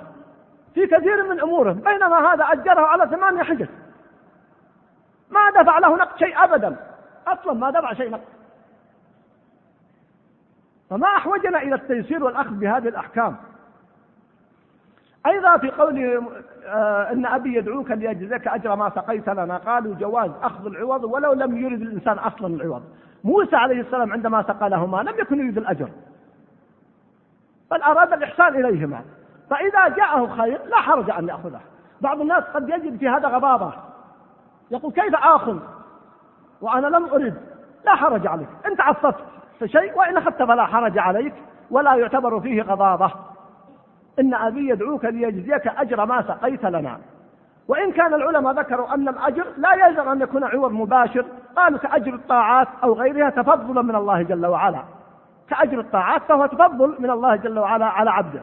في 0.75 0.87
كثير 0.87 1.23
من 1.23 1.41
أموره. 1.41 1.73
بينما 1.73 2.33
هذا 2.33 2.45
أجره 2.45 2.81
على 2.81 3.07
ثمانية 3.07 3.43
حجج. 3.43 3.69
ما 5.31 5.51
دفع 5.51 5.79
له 5.79 5.97
نقد 5.97 6.19
شيء 6.19 6.45
أبدا. 6.45 6.77
أصلا 7.27 7.53
ما 7.53 7.71
دفع 7.71 7.93
شيء 7.93 8.11
نقد. 8.11 8.29
فما 10.91 11.07
أحوجنا 11.07 11.63
إلى 11.63 11.75
التيسير 11.75 12.25
والأخذ 12.25 12.51
بهذه 12.51 12.89
الأحكام. 12.89 13.37
أيضا 15.27 15.57
في 15.57 15.71
قول 15.71 16.25
آه، 16.67 17.13
إن 17.13 17.27
أبي 17.27 17.55
يدعوك 17.55 17.91
ليجزيك 17.91 18.49
أجر 18.49 18.77
ما 18.77 18.91
سقيت 18.91 19.29
لنا 19.29 19.57
قالوا 19.57 19.95
جواز 19.95 20.31
أخذ 20.43 20.67
العوض 20.67 21.05
ولو 21.05 21.33
لم 21.33 21.59
يرد 21.59 21.81
الإنسان 21.81 22.19
أصلا 22.19 22.55
العوض. 22.55 22.83
موسى 23.25 23.57
عليه 23.57 23.81
السلام 23.81 24.13
عندما 24.13 24.43
سقى 24.43 24.71
لهما 24.71 25.03
لم 25.03 25.19
يكن 25.19 25.39
يريد 25.39 25.59
الأجر 25.59 25.89
بل 27.71 27.83
أراد 27.83 28.13
الإحسان 28.13 28.65
إليهما. 28.65 29.03
فإذا 29.51 29.89
جاءه 29.89 30.37
خير 30.37 30.61
لا 30.67 30.77
حرج 30.77 31.11
أن 31.11 31.29
يأخذه. 31.29 31.61
بعض 32.01 32.21
الناس 32.21 32.45
قد 32.45 32.69
يجد 32.69 32.99
في 32.99 33.09
هذا 33.09 33.29
غضاضة 33.29 33.73
يقول 34.71 34.93
كيف 34.93 35.15
آخذ؟ 35.15 35.59
وأنا 36.61 36.87
لم 36.87 37.05
أرد. 37.05 37.43
لا 37.85 37.95
حرج 37.95 38.27
عليك. 38.27 38.49
أنت 38.67 38.81
عصبت 38.81 39.25
في 39.59 39.69
شيء 39.69 39.99
وإن 39.99 40.17
أخذت 40.17 40.43
فلا 40.43 40.67
حرج 40.67 40.99
عليك. 40.99 41.35
ولا 41.71 41.95
يعتبر 41.95 42.41
فيه 42.41 42.63
غضاضة 42.63 43.11
إن 44.21 44.35
أبي 44.35 44.69
يدعوك 44.69 45.05
ليجزيك 45.05 45.67
أجر 45.67 46.07
ما 46.07 46.23
سقيت 46.23 46.65
لنا. 46.65 46.99
وإن 47.69 47.93
كان 47.93 48.15
العلماء 48.15 48.53
ذكروا 48.53 48.95
أن 48.95 49.09
الأجر 49.09 49.47
لا 49.57 49.75
يلزم 49.75 50.09
أن 50.09 50.21
يكون 50.21 50.45
عوض 50.45 50.73
مباشر 50.73 51.25
قالوا 51.57 51.79
كأجر 51.79 52.15
الطاعات 52.15 52.69
أو 52.83 52.93
غيرها 52.93 53.31
تفضلا 53.31 53.83
من 53.83 53.95
الله 53.95 54.23
جل 54.23 54.47
وعلا. 54.47 54.83
كأجر 55.49 55.81
الطاعات 55.81 56.23
فهو 56.23 56.47
تفضل 56.47 56.97
من 56.99 57.11
الله 57.11 57.37
جل 57.37 57.59
وعلا 57.59 57.87
على 57.87 58.11
عبده. 58.11 58.41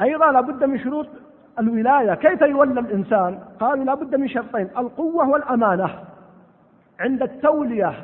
أيضا 0.00 0.32
لابد 0.32 0.64
من 0.64 0.78
شروط 0.78 1.06
الولاية. 1.58 2.14
كيف 2.14 2.40
يولى 2.40 2.80
الإنسان؟ 2.80 3.38
قالوا 3.60 3.84
لابد 3.84 4.14
من 4.14 4.28
شرطين 4.28 4.68
القوة 4.78 5.28
والأمانة. 5.28 5.90
عند 7.00 7.22
التولية 7.22 7.94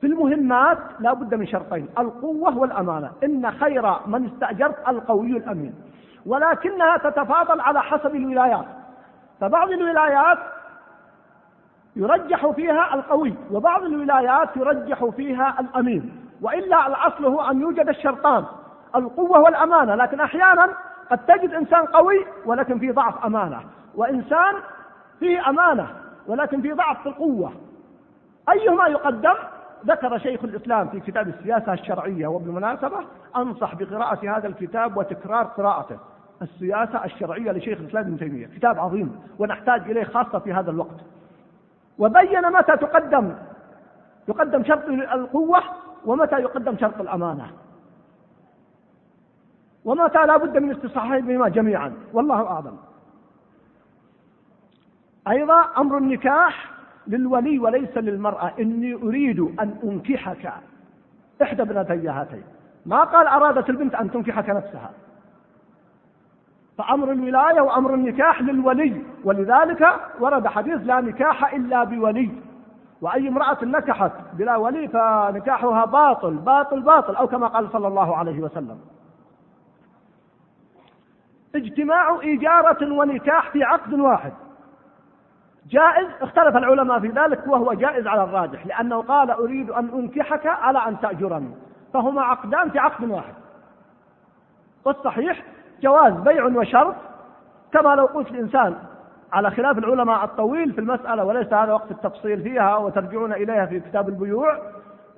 في 0.00 0.06
المهمات 0.06 0.78
لا 1.00 1.12
بد 1.12 1.34
من 1.34 1.46
شرطين 1.46 1.88
القوة 1.98 2.58
والأمانة. 2.58 3.10
إن 3.24 3.50
خير 3.50 3.94
من 4.06 4.26
استأجرت 4.26 4.88
القوي 4.88 5.30
الأمين. 5.36 5.74
ولكنها 6.26 6.96
تتفاضل 6.96 7.60
على 7.60 7.82
حسب 7.82 8.14
الولايات. 8.14 8.64
فبعض 9.40 9.70
الولايات 9.70 10.38
يرجح 11.96 12.46
فيها 12.50 12.94
القوي 12.94 13.34
وبعض 13.50 13.82
الولايات 13.82 14.56
يرجح 14.56 15.04
فيها 15.04 15.60
الأمين. 15.60 16.22
وإلا 16.42 16.86
الأصل 16.86 17.24
هو 17.24 17.50
أن 17.50 17.60
يوجد 17.60 17.88
الشرطان 17.88 18.44
القوة 18.96 19.38
والأمانة. 19.38 19.94
لكن 19.94 20.20
أحيانا 20.20 20.68
قد 21.10 21.18
تجد 21.18 21.54
إنسان 21.54 21.86
قوي 21.86 22.26
ولكن 22.46 22.78
في 22.78 22.92
ضعف 22.92 23.24
أمانة. 23.24 23.60
وإنسان 23.94 24.54
فيه 25.20 25.48
أمانة 25.48 25.88
ولكن 26.26 26.60
في 26.60 26.72
ضعف 26.72 27.02
في 27.02 27.08
القوة. 27.08 27.52
أيهما 28.48 28.86
يقدم؟ 28.86 29.34
ذكر 29.86 30.18
شيخ 30.18 30.44
الإسلام 30.44 30.88
في 30.88 31.00
كتاب 31.00 31.28
السياسة 31.28 31.72
الشرعية 31.72 32.26
وبالمناسبة 32.26 32.98
أنصح 33.36 33.74
بقراءة 33.74 34.36
هذا 34.38 34.48
الكتاب 34.48 34.96
وتكرار 34.96 35.44
قراءته 35.44 35.98
السياسة 36.42 37.04
الشرعية 37.04 37.52
لشيخ 37.52 37.78
الإسلام 37.78 38.04
ابن 38.04 38.18
تيمية 38.18 38.46
كتاب 38.46 38.78
عظيم 38.78 39.20
ونحتاج 39.38 39.90
إليه 39.90 40.04
خاصة 40.04 40.38
في 40.38 40.52
هذا 40.52 40.70
الوقت. 40.70 41.00
وبين 41.98 42.52
متى 42.52 42.76
تقدم 42.76 43.34
يقدم 44.28 44.64
شرط 44.64 44.88
القوة 44.88 45.62
ومتى 46.06 46.36
يقدم 46.36 46.76
شرط 46.78 47.00
الأمانة. 47.00 47.50
ومتى 49.84 50.26
لا 50.26 50.36
بد 50.36 50.58
من 50.58 50.70
استصحابهما 50.70 51.48
جميعا 51.48 51.92
والله 52.12 52.46
أعلم. 52.46 52.76
أيضا 55.28 55.60
أمر 55.78 55.98
النكاح 55.98 56.75
للولي 57.08 57.58
وليس 57.58 57.98
للمرأة. 57.98 58.52
إني 58.60 58.94
أريد 58.94 59.40
أن 59.40 59.74
أنكحك. 59.84 60.52
إحدى 61.42 61.62
ابنتي 61.62 62.08
هاتين. 62.08 62.44
ما 62.86 63.04
قال 63.04 63.26
أرادت 63.26 63.70
البنت 63.70 63.94
أن 63.94 64.10
تنكحك 64.10 64.50
نفسها. 64.50 64.90
فأمر 66.78 67.12
الولاية 67.12 67.60
وأمر 67.60 67.94
النكاح 67.94 68.42
للولي. 68.42 69.02
ولذلك 69.24 70.00
ورد 70.20 70.46
حديث 70.46 70.80
لا 70.84 71.00
نكاح 71.00 71.54
إلا 71.54 71.84
بولي. 71.84 72.30
وأي 73.00 73.28
امرأة 73.28 73.58
نكحت 73.62 74.12
بلا 74.32 74.56
ولي 74.56 74.88
فنكاحها 74.88 75.84
باطل. 75.84 76.34
باطل 76.34 76.80
باطل. 76.80 77.16
أو 77.16 77.26
كما 77.26 77.46
قال 77.46 77.70
صلى 77.72 77.88
الله 77.88 78.16
عليه 78.16 78.40
وسلم. 78.40 78.78
اجتماع 81.54 82.18
إجارة 82.22 82.92
ونكاح 82.92 83.50
في 83.50 83.64
عقد 83.64 83.94
واحد. 83.94 84.32
جائز 85.70 86.08
اختلف 86.20 86.56
العلماء 86.56 87.00
في 87.00 87.08
ذلك 87.08 87.46
وهو 87.46 87.72
جائز 87.72 88.06
على 88.06 88.24
الراجح 88.24 88.66
لأنه 88.66 89.02
قال 89.02 89.30
أريد 89.30 89.70
أن 89.70 89.88
أنكحك 89.88 90.46
على 90.46 90.78
أن 90.78 91.00
تأجرني. 91.00 91.50
فهما 91.94 92.22
عقدان 92.22 92.70
في 92.70 92.78
عقد 92.78 93.10
واحد. 93.10 93.34
والصحيح 94.84 95.42
جواز 95.82 96.12
بيع 96.12 96.44
وشرط 96.44 96.94
كما 97.72 97.94
لو 97.94 98.06
قلت 98.06 98.30
الإنسان 98.30 98.74
على 99.32 99.50
خلاف 99.50 99.78
العلماء 99.78 100.24
الطويل 100.24 100.72
في 100.72 100.80
المسألة 100.80 101.24
وليس 101.24 101.52
هذا 101.52 101.72
وقت 101.72 101.90
التفصيل 101.90 102.42
فيها 102.42 102.76
وترجعون 102.76 103.32
إليها 103.32 103.66
في 103.66 103.80
كتاب 103.80 104.08
البيوع. 104.08 104.58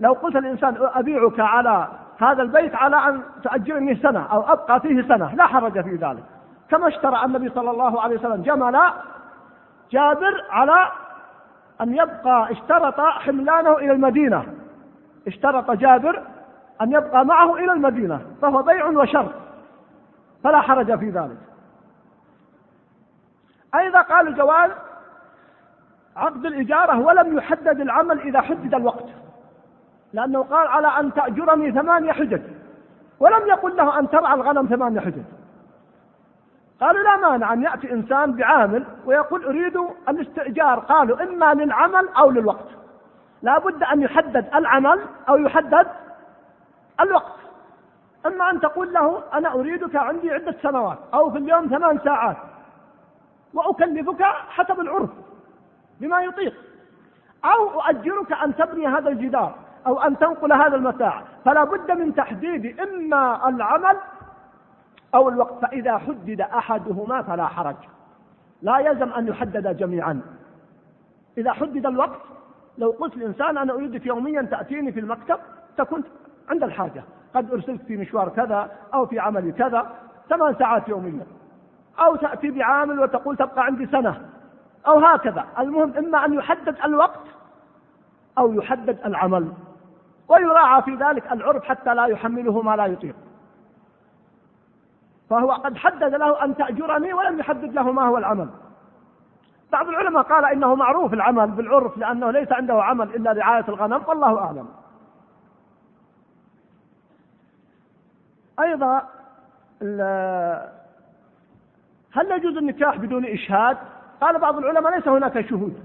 لو 0.00 0.12
قلت 0.12 0.36
الإنسان 0.36 0.76
أبيعك 0.94 1.40
على 1.40 1.88
هذا 2.18 2.42
البيت 2.42 2.74
على 2.74 2.96
أن 2.96 3.20
تأجرني 3.44 3.96
سنة 3.96 4.26
أو 4.26 4.52
أبقى 4.52 4.80
فيه 4.80 5.02
سنة 5.02 5.34
لا 5.34 5.46
حرج 5.46 5.84
في 5.84 5.96
ذلك. 5.96 6.24
كما 6.70 6.88
اشترى 6.88 7.24
النبي 7.24 7.48
صلى 7.48 7.70
الله 7.70 8.00
عليه 8.02 8.18
وسلم 8.18 8.42
جمل 8.42 8.76
جابر 9.90 10.44
على 10.50 10.92
أن 11.80 11.94
يبقى 11.94 12.52
اشترط 12.52 13.00
حملانه 13.00 13.76
إلى 13.76 13.92
المدينة. 13.92 14.44
اشترط 15.26 15.70
جابر 15.70 16.22
أن 16.82 16.92
يبقى 16.92 17.24
معه 17.24 17.54
إلى 17.56 17.72
المدينة 17.72 18.20
فهو 18.42 18.62
بيع 18.62 18.86
وشر 18.86 19.32
فلا 20.44 20.60
حرج 20.60 20.98
في 20.98 21.10
ذلك. 21.10 21.38
أيضا 23.74 24.00
قال 24.00 24.28
الجواز 24.28 24.70
عقد 26.16 26.46
الإجارة 26.46 26.98
ولم 27.00 27.38
يحدد 27.38 27.80
العمل 27.80 28.20
إذا 28.20 28.40
حدد 28.40 28.74
الوقت 28.74 29.04
لأنه 30.12 30.42
قال 30.42 30.68
على 30.68 30.86
أن 30.86 31.14
تأجرني 31.14 31.72
ثمانية 31.72 32.12
حجج 32.12 32.42
ولم 33.20 33.46
يقل 33.46 33.76
له 33.76 33.98
أن 33.98 34.10
ترعى 34.10 34.34
الغنم 34.34 34.66
ثمانية 34.66 35.00
حجج. 35.00 35.22
قالوا 36.80 37.02
لا 37.02 37.16
مانع 37.16 37.52
أن 37.52 37.62
يأتي 37.62 37.92
إنسان 37.92 38.32
بعامل 38.32 38.84
ويقول 39.06 39.44
أريد 39.44 39.80
الاستئجار. 40.08 40.78
قالوا 40.78 41.22
إما 41.22 41.54
للعمل 41.54 42.08
أو 42.08 42.30
للوقت. 42.30 42.68
لا 43.42 43.58
بد 43.58 43.82
أن 43.82 44.02
يحدد 44.02 44.46
العمل 44.54 45.00
أو 45.28 45.36
يحدد 45.36 45.86
الوقت. 47.00 47.38
أما 48.26 48.50
أن 48.50 48.60
تقول 48.60 48.92
له 48.92 49.22
أنا 49.34 49.54
أريدك 49.54 49.96
عندي 49.96 50.32
عدة 50.32 50.54
سنوات 50.62 50.98
أو 51.14 51.30
في 51.30 51.38
اليوم 51.38 51.66
ثمان 51.66 51.98
ساعات 52.04 52.36
وأكلفك 53.54 54.22
حسب 54.48 54.80
العرف 54.80 55.10
بما 56.00 56.20
يطيق. 56.20 56.54
أو 57.44 57.80
أؤجرك 57.80 58.32
أن 58.32 58.56
تبني 58.56 58.86
هذا 58.86 59.08
الجدار 59.08 59.54
أو 59.86 60.02
أن 60.02 60.18
تنقل 60.18 60.52
هذا 60.52 60.76
المتاع. 60.76 61.22
فلا 61.44 61.64
بد 61.64 61.90
من 61.90 62.14
تحديد 62.14 62.80
إما 62.80 63.48
العمل 63.48 63.96
أو 65.14 65.28
الوقت 65.28 65.62
فإذا 65.62 65.98
حدد 65.98 66.40
أحدهما 66.40 67.22
فلا 67.22 67.46
حرج. 67.46 67.76
لا 68.62 68.78
يلزم 68.78 69.12
أن 69.12 69.28
يحدد 69.28 69.76
جميعا. 69.76 70.20
إذا 71.38 71.52
حدد 71.52 71.86
الوقت 71.86 72.20
لو 72.78 72.90
قلت 72.90 73.16
لإنسان 73.16 73.58
أنا 73.58 73.72
أريدك 73.72 74.06
يوميا 74.06 74.42
تأتيني 74.42 74.92
في 74.92 75.00
المكتب 75.00 75.38
تكون 75.76 76.02
عند 76.50 76.62
الحاجة. 76.62 77.02
قد 77.34 77.52
أرسلت 77.52 77.82
في 77.82 77.96
مشوار 77.96 78.28
كذا 78.28 78.70
أو 78.94 79.06
في 79.06 79.18
عمل 79.18 79.52
كذا 79.52 79.90
ثمان 80.28 80.54
ساعات 80.54 80.88
يوميا. 80.88 81.26
أو 82.00 82.16
تأتي 82.16 82.50
بعامل 82.50 83.00
وتقول 83.00 83.36
تبقى 83.36 83.64
عندي 83.64 83.86
سنة. 83.86 84.20
أو 84.86 84.98
هكذا. 84.98 85.44
المهم 85.58 85.92
إما 85.98 86.24
أن 86.24 86.34
يحدد 86.34 86.76
الوقت 86.84 87.24
أو 88.38 88.52
يحدد 88.52 88.98
العمل. 89.06 89.52
ويراعى 90.28 90.82
في 90.82 90.94
ذلك 90.94 91.32
العرف 91.32 91.64
حتى 91.64 91.94
لا 91.94 92.06
يحمله 92.06 92.62
ما 92.62 92.76
لا 92.76 92.86
يطيق. 92.86 93.14
فهو 95.30 95.52
قد 95.52 95.76
حدد 95.76 96.14
له 96.14 96.44
أن 96.44 96.56
تأجرني 96.56 97.12
ولم 97.12 97.38
يحدد 97.38 97.74
له 97.74 97.92
ما 97.92 98.02
هو 98.02 98.18
العمل. 98.18 98.48
بعض 99.72 99.88
العلماء 99.88 100.22
قال 100.22 100.44
إنه 100.44 100.74
معروف 100.74 101.12
العمل 101.14 101.50
بالعرف 101.50 101.98
لأنه 101.98 102.30
ليس 102.30 102.52
عنده 102.52 102.82
عمل 102.82 103.14
إلا 103.14 103.32
رعاية 103.32 103.64
الغنم 103.68 104.02
والله 104.08 104.38
أعلم. 104.38 104.68
أيضا 108.60 109.02
هل 112.12 112.30
يجوز 112.30 112.56
النكاح 112.56 112.96
بدون 112.96 113.24
إشهاد؟ 113.24 113.76
قال 114.20 114.38
بعض 114.38 114.58
العلماء 114.58 114.94
ليس 114.96 115.08
هناك 115.08 115.48
شهود 115.48 115.84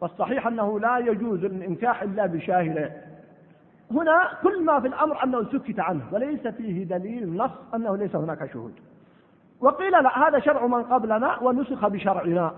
والصحيح 0.00 0.46
أنه 0.46 0.80
لا 0.80 0.98
يجوز 0.98 1.44
النكاح 1.44 2.02
إلا 2.02 2.26
بشاهدين 2.26 2.90
هنا 3.90 4.30
كل 4.42 4.64
ما 4.64 4.80
في 4.80 4.86
الأمر 4.86 5.24
أنه 5.24 5.44
سكت 5.44 5.80
عنه 5.80 6.02
وليس 6.12 6.46
فيه 6.46 6.84
دليل 6.84 7.36
نص 7.36 7.50
أنه 7.74 7.96
ليس 7.96 8.16
هناك 8.16 8.52
شهود. 8.52 8.74
وقيل 9.60 9.92
لا 9.92 10.28
هذا 10.28 10.38
شرع 10.38 10.66
من 10.66 10.82
قبلنا 10.82 11.38
ونسخ 11.42 11.88
بشرعنا. 11.88 12.52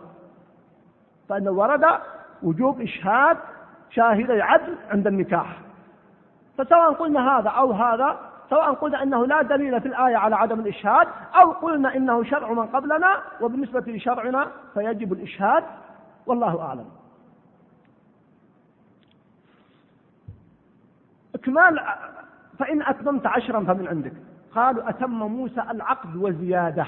فإنه 1.29 1.51
ورد 1.51 1.85
وجوب 2.43 2.81
إشهاد 2.81 3.37
شاهدي 3.91 4.43
عدل 4.43 4.77
عند 4.91 5.07
النكاح. 5.07 5.59
فسواء 6.59 6.93
قلنا 6.93 7.39
هذا 7.39 7.51
أو 7.51 7.73
هذا 7.73 8.19
سواء 8.51 8.73
قلنا 8.73 9.03
إنه 9.03 9.27
لا 9.27 9.43
دليل 9.43 9.81
في 9.81 9.89
الآية 9.89 10.17
على 10.17 10.37
عدم 10.37 10.61
الإشهاد 10.61 11.09
أو 11.41 11.51
قلنا 11.51 11.97
إنه 11.97 12.25
شرع 12.25 12.53
من 12.53 12.67
قبلنا 12.67 13.19
وبالنسبة 13.41 13.93
لشرعنا 13.93 14.47
فيجب 14.75 15.13
الإشهاد 15.13 15.65
والله 16.27 16.63
أعلم. 16.63 17.02
اكمال 21.43 21.81
فإن 22.59 22.83
أتممت 22.83 23.27
عشرا 23.27 23.65
فمن 23.65 23.89
عندك. 23.89 24.13
قالوا 24.55 24.89
أتم 24.89 25.11
موسى 25.11 25.63
العقد 25.71 26.17
وزيادة. 26.17 26.87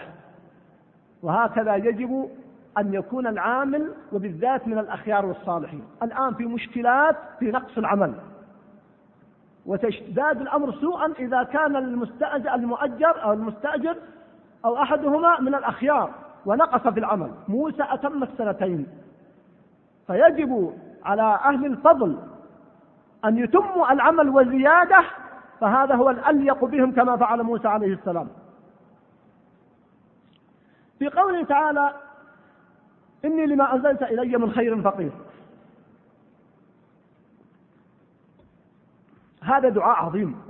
وهكذا 1.23 1.77
يجب 1.77 2.31
أن 2.79 2.95
يكون 2.95 3.27
العامل 3.27 3.93
وبالذات 4.13 4.69
من 4.69 4.79
الأخيار 4.79 5.27
والصالحين. 5.27 5.85
الآن 6.03 6.35
في 6.35 6.45
مشكلات 6.45 7.17
في 7.39 7.51
نقص 7.51 7.79
العمل. 7.79 8.15
وتزداد 9.67 10.41
الأمر 10.41 10.73
سوءا 10.73 11.13
إذا 11.19 11.43
كان 11.43 11.77
المستأجر 11.77 12.55
المؤجر 12.55 13.23
أو 13.25 13.33
المستأجر 13.33 13.97
أو 14.65 14.83
أحدهما 14.83 15.41
من 15.41 15.55
الأخيار 15.55 16.11
ونقص 16.47 16.89
في 16.89 17.01
العمل 17.01 17.31
موسى 17.49 17.83
أتم 17.91 18.23
السنتين 18.23 18.87
فيجب 20.07 20.73
على 21.05 21.39
أهل 21.45 21.67
الفضل 21.67 22.19
أن 23.25 23.39
يتموا 23.39 23.93
العمل 23.93 24.29
وزيادة 24.29 25.05
فهذا 25.61 25.95
هو 25.95 26.11
الأليق 26.11 26.65
بهم 26.65 26.93
كما 26.93 27.17
فعل 27.17 27.43
موسى 27.43 27.69
عليه 27.69 27.95
السلام. 27.95 28.29
في 30.99 31.09
قوله 31.09 31.45
تعالى 31.45 31.95
إني 33.25 33.47
لما 33.47 33.75
أنزلت 33.75 34.03
إلي 34.03 34.39
من 34.39 34.53
خير 34.53 34.83
فقير. 34.83 35.13
هذا 39.43 39.69
دعاء 39.69 40.05
عظيم. 40.05 40.43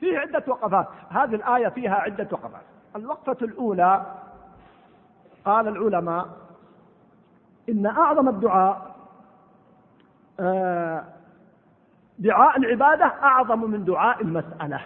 فيه 0.00 0.18
عدة 0.18 0.44
وقفات. 0.48 0.88
هذه 1.08 1.34
الآية 1.34 1.68
فيها 1.68 1.94
عدة 1.94 2.28
وقفات. 2.32 2.62
الوقفة 2.96 3.36
الأولى 3.42 4.06
قال 5.44 5.68
العلماء 5.68 6.28
إن 7.68 7.86
أعظم 7.86 8.28
الدعاء 8.28 8.92
آه، 10.40 11.04
دعاء 12.22 12.58
العبادة 12.58 13.04
أعظم 13.22 13.70
من 13.70 13.84
دعاء 13.84 14.22
المسألة. 14.22 14.80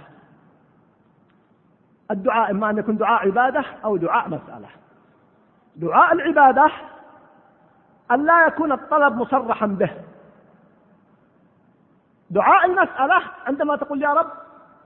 الدعاء 2.10 2.50
إما 2.50 2.70
أن 2.70 2.78
يكون 2.78 2.96
دعاء 2.96 3.26
عبادة 3.26 3.64
أو 3.84 3.96
دعاء 3.96 4.28
مسألة. 4.28 4.68
دعاء 5.76 6.12
العبادة 6.12 6.70
أن 8.10 8.26
لا 8.26 8.46
يكون 8.46 8.72
الطلب 8.72 9.16
مصرحا 9.16 9.66
به. 9.66 9.90
دعاء 12.30 12.66
المسألة 12.66 13.22
عندما 13.46 13.76
تقول 13.76 14.02
يا 14.02 14.12
رب 14.12 14.30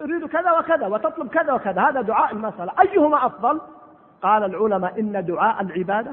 أريد 0.01 0.27
كذا 0.27 0.53
وكذا 0.53 0.87
وتطلب 0.87 1.29
كذا 1.29 1.53
وكذا 1.53 1.83
هذا 1.83 2.01
دعاء 2.01 2.33
المسألة. 2.33 2.73
أيهما 2.81 3.27
أفضل؟ 3.27 3.61
قال 4.23 4.45
العلماء 4.45 5.01
إن 5.01 5.25
دعاء 5.25 5.63
العبادة 5.63 6.13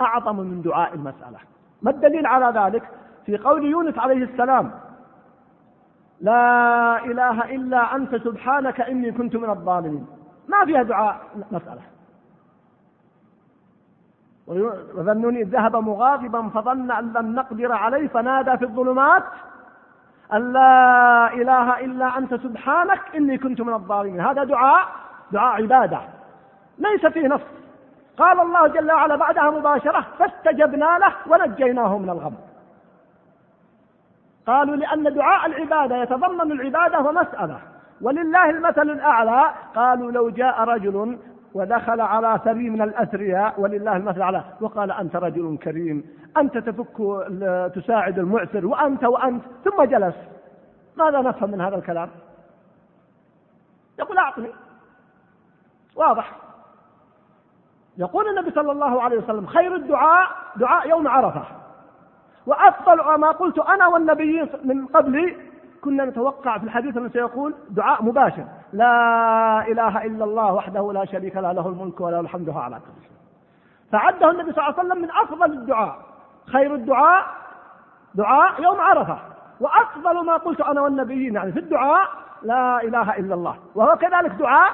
أعظم 0.00 0.36
من 0.36 0.62
دعاء 0.62 0.94
المسألة. 0.94 1.38
ما 1.82 1.90
الدليل 1.90 2.26
على 2.26 2.60
ذلك؟ 2.60 2.88
في 3.26 3.36
قول 3.36 3.64
يونس 3.64 3.98
عليه 3.98 4.24
السلام 4.24 4.83
لا 6.20 7.04
إله 7.04 7.44
إلا 7.44 7.96
أنت 7.96 8.16
سبحانك 8.16 8.80
إني 8.80 9.12
كنت 9.12 9.36
من 9.36 9.50
الظالمين. 9.50 10.06
ما 10.48 10.64
فيها 10.64 10.82
دعاء 10.82 11.16
مسألة. 11.52 11.80
وذنوني 14.94 15.42
ذهب 15.42 15.76
مغاضبا 15.76 16.48
فظن 16.48 16.90
أن 16.90 17.12
لم 17.12 17.34
نقدر 17.34 17.72
عليه 17.72 18.08
فنادى 18.08 18.56
في 18.58 18.64
الظلمات 18.64 19.24
أن 20.32 20.52
لا 20.52 21.32
إله 21.32 21.80
إلا 21.80 22.18
أنت 22.18 22.34
سبحانك 22.34 23.00
إني 23.14 23.38
كنت 23.38 23.60
من 23.60 23.74
الظالمين. 23.74 24.20
هذا 24.20 24.44
دعاء 24.44 24.88
دعاء 25.32 25.62
عبادة. 25.62 26.00
ليس 26.78 27.06
فيه 27.06 27.28
نص. 27.28 27.40
قال 28.18 28.40
الله 28.40 28.66
جل 28.66 28.92
وعلا 28.92 29.16
بعدها 29.16 29.50
مباشرة 29.50 30.06
فاستجبنا 30.18 30.98
له 30.98 31.12
ونجيناه 31.26 31.98
من 31.98 32.10
الغم. 32.10 32.34
قالوا 34.46 34.76
لأن 34.76 35.14
دعاء 35.14 35.46
العبادة 35.46 35.96
يتضمن 35.96 36.52
العبادة 36.52 37.00
ومسألة. 37.00 37.60
ولله 38.00 38.50
المثل 38.50 38.90
الأعلى 38.90 39.54
قالوا 39.74 40.12
لو 40.12 40.30
جاء 40.30 40.60
رجل 40.60 41.18
ودخل 41.54 42.00
على 42.00 42.40
ثري 42.44 42.70
من 42.70 42.82
الأثرياء 42.82 43.60
ولله 43.60 43.96
المثل 43.96 44.22
على 44.22 44.44
وقال 44.60 44.92
أنت 44.92 45.16
رجل 45.16 45.58
كريم 45.62 46.04
أنت 46.36 46.58
تفك 46.58 46.96
تساعد 47.74 48.18
المعسر 48.18 48.66
وأنت 48.66 49.04
وأنت 49.04 49.44
ثم 49.64 49.84
جلس. 49.84 50.14
ماذا 50.96 51.20
نفهم 51.20 51.50
من 51.50 51.60
هذا 51.60 51.76
الكلام؟ 51.76 52.10
يقول 53.98 54.18
أعطني. 54.18 54.50
واضح. 55.96 56.32
يقول 57.98 58.28
النبي 58.28 58.50
صلى 58.50 58.72
الله 58.72 59.02
عليه 59.02 59.18
وسلم 59.18 59.46
خير 59.46 59.74
الدعاء 59.74 60.28
دعاء 60.56 60.88
يوم 60.88 61.08
عرفة. 61.08 61.44
وأفضل 62.46 63.20
ما 63.20 63.30
قلت 63.30 63.58
أنا 63.58 63.86
والنبيين 63.86 64.48
من 64.64 64.86
قبلي 64.86 65.36
كنا 65.84 66.04
نتوقع 66.04 66.58
في 66.58 66.64
الحديث 66.64 66.96
أنه 66.96 67.08
سيقول 67.08 67.54
دعاء 67.70 68.02
مباشر. 68.02 68.44
لا 68.72 69.66
إله 69.68 70.04
إلا 70.04 70.24
الله 70.24 70.52
وحده 70.52 70.92
لا 70.92 71.04
شريك 71.04 71.36
له 71.36 71.52
له 71.52 71.68
الملك 71.68 72.00
وله 72.00 72.20
الحمد 72.20 72.48
على 72.48 72.76
كل 72.76 73.02
شيء. 73.02 73.16
فعده 73.92 74.30
النبي 74.30 74.52
صلى 74.52 74.64
الله 74.64 74.78
عليه 74.78 74.88
وسلم 74.88 75.02
من 75.02 75.10
أفضل 75.10 75.52
الدعاء. 75.52 75.98
خير 76.52 76.74
الدعاء 76.74 77.26
دعاء 78.14 78.62
يوم 78.62 78.80
عرفة. 78.80 79.18
وأفضل 79.60 80.26
ما 80.26 80.36
قلت 80.36 80.60
أنا 80.60 80.80
والنبيين 80.80 81.34
يعني 81.34 81.52
في 81.52 81.58
الدعاء 81.58 82.08
لا 82.42 82.82
إله 82.82 83.16
إلا 83.16 83.34
الله. 83.34 83.56
وهو 83.74 83.96
كذلك 83.96 84.30
دعاء 84.30 84.72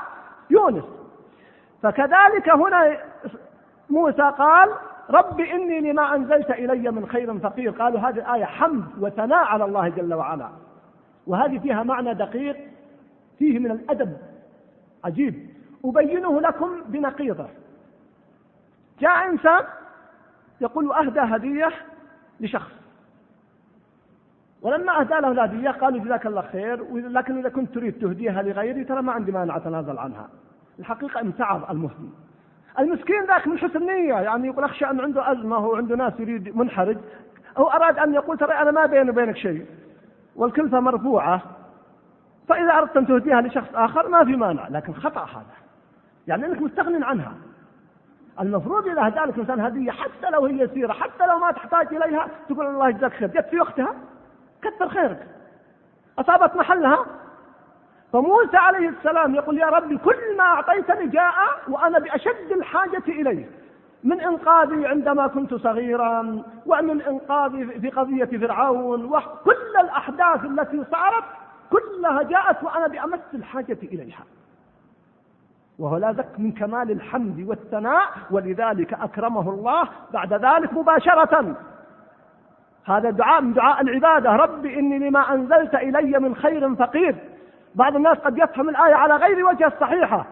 يونس. 0.50 0.84
فكذلك 1.82 2.50
هنا 2.50 2.96
موسى 3.90 4.32
قال 4.38 4.70
رب 5.10 5.40
إني 5.40 5.80
لما 5.80 6.14
أنزلت 6.14 6.50
إلي 6.50 6.90
من 6.90 7.08
خير 7.08 7.38
فقير. 7.38 7.70
قالوا 7.70 8.00
هذه 8.00 8.18
الآية 8.18 8.44
حمد 8.44 8.84
وثناء 9.00 9.44
على 9.44 9.64
الله 9.64 9.88
جل 9.88 10.14
وعلا. 10.14 10.48
وهذه 11.26 11.58
فيها 11.58 11.82
معنى 11.82 12.14
دقيق 12.14 12.56
فيه 13.38 13.58
من 13.58 13.70
الأدب 13.70 14.16
عجيب. 15.04 15.50
أبينه 15.84 16.40
لكم 16.40 16.70
بنقيضة. 16.86 17.46
جاء 19.00 19.30
إنسان 19.30 19.64
يقول 20.60 20.92
أهدى 20.92 21.20
هدية 21.20 21.72
لشخص. 22.40 22.72
ولما 24.62 25.00
أهدى 25.00 25.14
له 25.14 25.30
الهدية 25.30 25.70
قالوا 25.70 26.04
جزاك 26.04 26.26
الله 26.26 26.42
خير 26.42 26.94
لكن 26.94 27.38
إذا 27.38 27.48
كنت 27.48 27.74
تريد 27.74 27.98
تهديها 27.98 28.42
لغيري 28.42 28.84
ترى 28.84 29.02
ما 29.02 29.12
عندي 29.12 29.32
مانع 29.32 29.56
أتنازل 29.56 29.98
عنها. 29.98 30.28
الحقيقة 30.78 31.20
امتعض 31.20 31.70
المهدي. 31.70 32.10
المسكين 32.78 33.24
ذاك 33.26 33.46
من 33.46 33.58
حسن 33.58 33.86
نية 33.86 34.14
يعني 34.14 34.46
يقول 34.46 34.64
أخشى 34.64 34.84
أن 34.84 35.00
عنده 35.00 35.32
أزمة 35.32 35.56
هو 35.56 35.76
عنده 35.76 35.96
ناس 35.96 36.12
يريد 36.18 36.56
منحرج. 36.56 36.96
هو 37.56 37.66
أراد 37.68 37.98
أن 37.98 38.14
يقول 38.14 38.38
ترى 38.38 38.54
أنا 38.54 38.70
ما 38.70 38.86
بيني 38.86 39.10
وبينك 39.10 39.36
شيء 39.36 39.66
والكلفة 40.36 40.80
مرفوعة. 40.80 41.42
فإذا 42.48 42.72
أردت 42.72 42.96
أن 42.96 43.06
تهديها 43.06 43.40
لشخص 43.40 43.68
آخر 43.74 44.08
ما 44.08 44.24
في 44.24 44.36
مانع 44.36 44.68
لكن 44.68 44.94
خطأ 44.94 45.24
هذا. 45.24 45.56
يعني 46.26 46.46
أنك 46.46 46.62
مستغن 46.62 47.02
عنها. 47.02 47.32
المفروض 48.40 48.86
إذا 48.86 49.06
أهدى 49.06 49.20
لك 49.20 49.38
إنسان 49.38 49.60
هدية 49.60 49.90
حتى 49.90 50.30
لو 50.32 50.46
هي 50.46 50.60
يسيرة 50.60 50.92
حتى 50.92 51.26
لو 51.26 51.38
ما 51.38 51.50
تحتاج 51.52 51.94
إليها 51.94 52.28
تقول 52.48 52.66
الله 52.66 52.88
يجزاك 52.88 53.12
خير. 53.12 53.28
جت 53.28 53.46
في 53.50 53.60
وقتها 53.60 53.94
كثر 54.62 54.88
خيرك. 54.88 55.26
أصابت 56.18 56.56
محلها 56.56 57.06
فموسى 58.12 58.56
عليه 58.56 58.88
السلام 58.88 59.34
يقول 59.34 59.58
يا 59.58 59.66
ربي 59.66 59.98
كل 59.98 60.36
ما 60.38 60.44
أعطيتني 60.44 61.06
جاء 61.06 61.34
وأنا 61.68 61.98
بأشد 61.98 62.52
الحاجة 62.52 63.02
إليه. 63.08 63.48
من 64.04 64.20
إنقاذي 64.20 64.86
عندما 64.86 65.26
كنت 65.26 65.54
صغيرا 65.54 66.42
ومن 66.66 67.02
إنقاذي 67.02 67.66
في 67.66 67.90
قضية 67.90 68.38
فرعون 68.38 69.04
وكل 69.04 69.76
الأحداث 69.80 70.44
التي 70.44 70.84
صارت 70.90 71.24
كلها 71.70 72.22
جاءت 72.22 72.62
وأنا 72.62 72.86
بأمس 72.86 73.20
الحاجة 73.34 73.78
إليها. 73.82 74.24
وهو 75.78 75.96
لا 75.96 76.12
ذك 76.12 76.28
من 76.38 76.52
كمال 76.52 76.90
الحمد 76.90 77.48
والثناء 77.48 78.08
ولذلك 78.30 78.92
أكرمه 78.92 79.50
الله 79.50 79.88
بعد 80.12 80.32
ذلك 80.32 80.72
مباشرة. 80.72 81.56
هذا 82.84 83.10
دعاء 83.10 83.40
من 83.40 83.52
دعاء 83.52 83.80
العبادة. 83.80 84.36
رب 84.36 84.66
إني 84.66 84.98
لما 84.98 85.34
أنزلت 85.34 85.74
إلي 85.74 86.18
من 86.18 86.34
خير 86.36 86.74
فقير. 86.74 87.16
بعض 87.74 87.96
الناس 87.96 88.18
قد 88.18 88.38
يفهم 88.38 88.68
الآية 88.68 88.94
على 88.94 89.14
غير 89.14 89.46
وجه 89.46 89.66
الصحيحة 89.66 90.26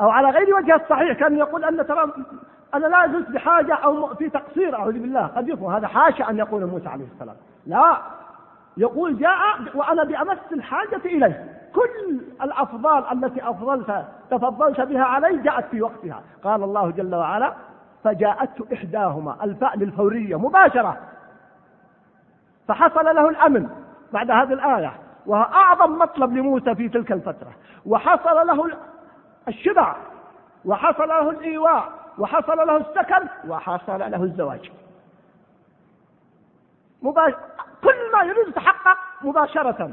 أو 0.00 0.10
على 0.10 0.30
غير 0.30 0.54
وجه 0.54 0.74
الصحيح 0.74 1.18
كأن 1.18 1.36
يقول 1.38 1.64
أن 1.64 1.86
ترى 1.86 2.12
أنا 2.74 2.86
لا 2.86 3.06
زلت 3.06 3.30
بحاجة 3.30 3.74
أو 3.74 4.14
في 4.14 4.30
تقصير 4.30 4.74
أعوذ 4.74 4.92
بالله. 4.92 5.26
قد 5.26 5.48
يفهم. 5.48 5.74
هذا 5.74 5.86
حاشا 5.86 6.30
أن 6.30 6.38
يقول 6.38 6.66
موسى 6.66 6.88
عليه 6.88 7.04
السلام. 7.14 7.36
لا 7.66 7.96
يقول 8.76 9.18
جاء 9.18 9.60
وأنا 9.74 10.04
بأمس 10.04 10.38
الحاجة 10.52 11.00
إليه. 11.04 11.60
كل 11.74 12.20
الأفضال 12.42 13.24
التي 13.24 13.50
أفضلت 13.50 14.04
تفضلت 14.30 14.80
بها 14.80 15.04
علي 15.04 15.36
جاءت 15.36 15.64
في 15.64 15.82
وقتها. 15.82 16.22
قال 16.44 16.62
الله 16.62 16.90
جل 16.90 17.14
وعلا 17.14 17.52
فجاءته 18.04 18.66
إحداهما 18.74 19.36
الفاء 19.44 19.78
للفورية 19.78 20.36
مباشرة. 20.36 20.96
فحصل 22.68 23.04
له 23.04 23.28
الأمن 23.28 23.68
بعد 24.12 24.30
هذه 24.30 24.52
الآية. 24.52 24.92
وهو 25.26 25.42
أعظم 25.42 25.98
مطلب 25.98 26.32
لموسى 26.32 26.74
في 26.74 26.88
تلك 26.88 27.12
الفترة 27.12 27.52
وحصل 27.86 28.46
له 28.46 28.70
الشبع 29.48 29.96
وحصل 30.64 31.08
له 31.08 31.30
الإيواء 31.30 31.92
وحصل 32.18 32.56
له 32.56 32.76
السكن 32.76 33.28
وحصل 33.48 33.98
له 33.98 34.22
الزواج. 34.22 34.72
مباش... 37.02 37.32
كل 37.82 38.12
ما 38.12 38.22
يريد 38.22 38.54
تحقق 38.54 38.98
مباشرة. 39.22 39.90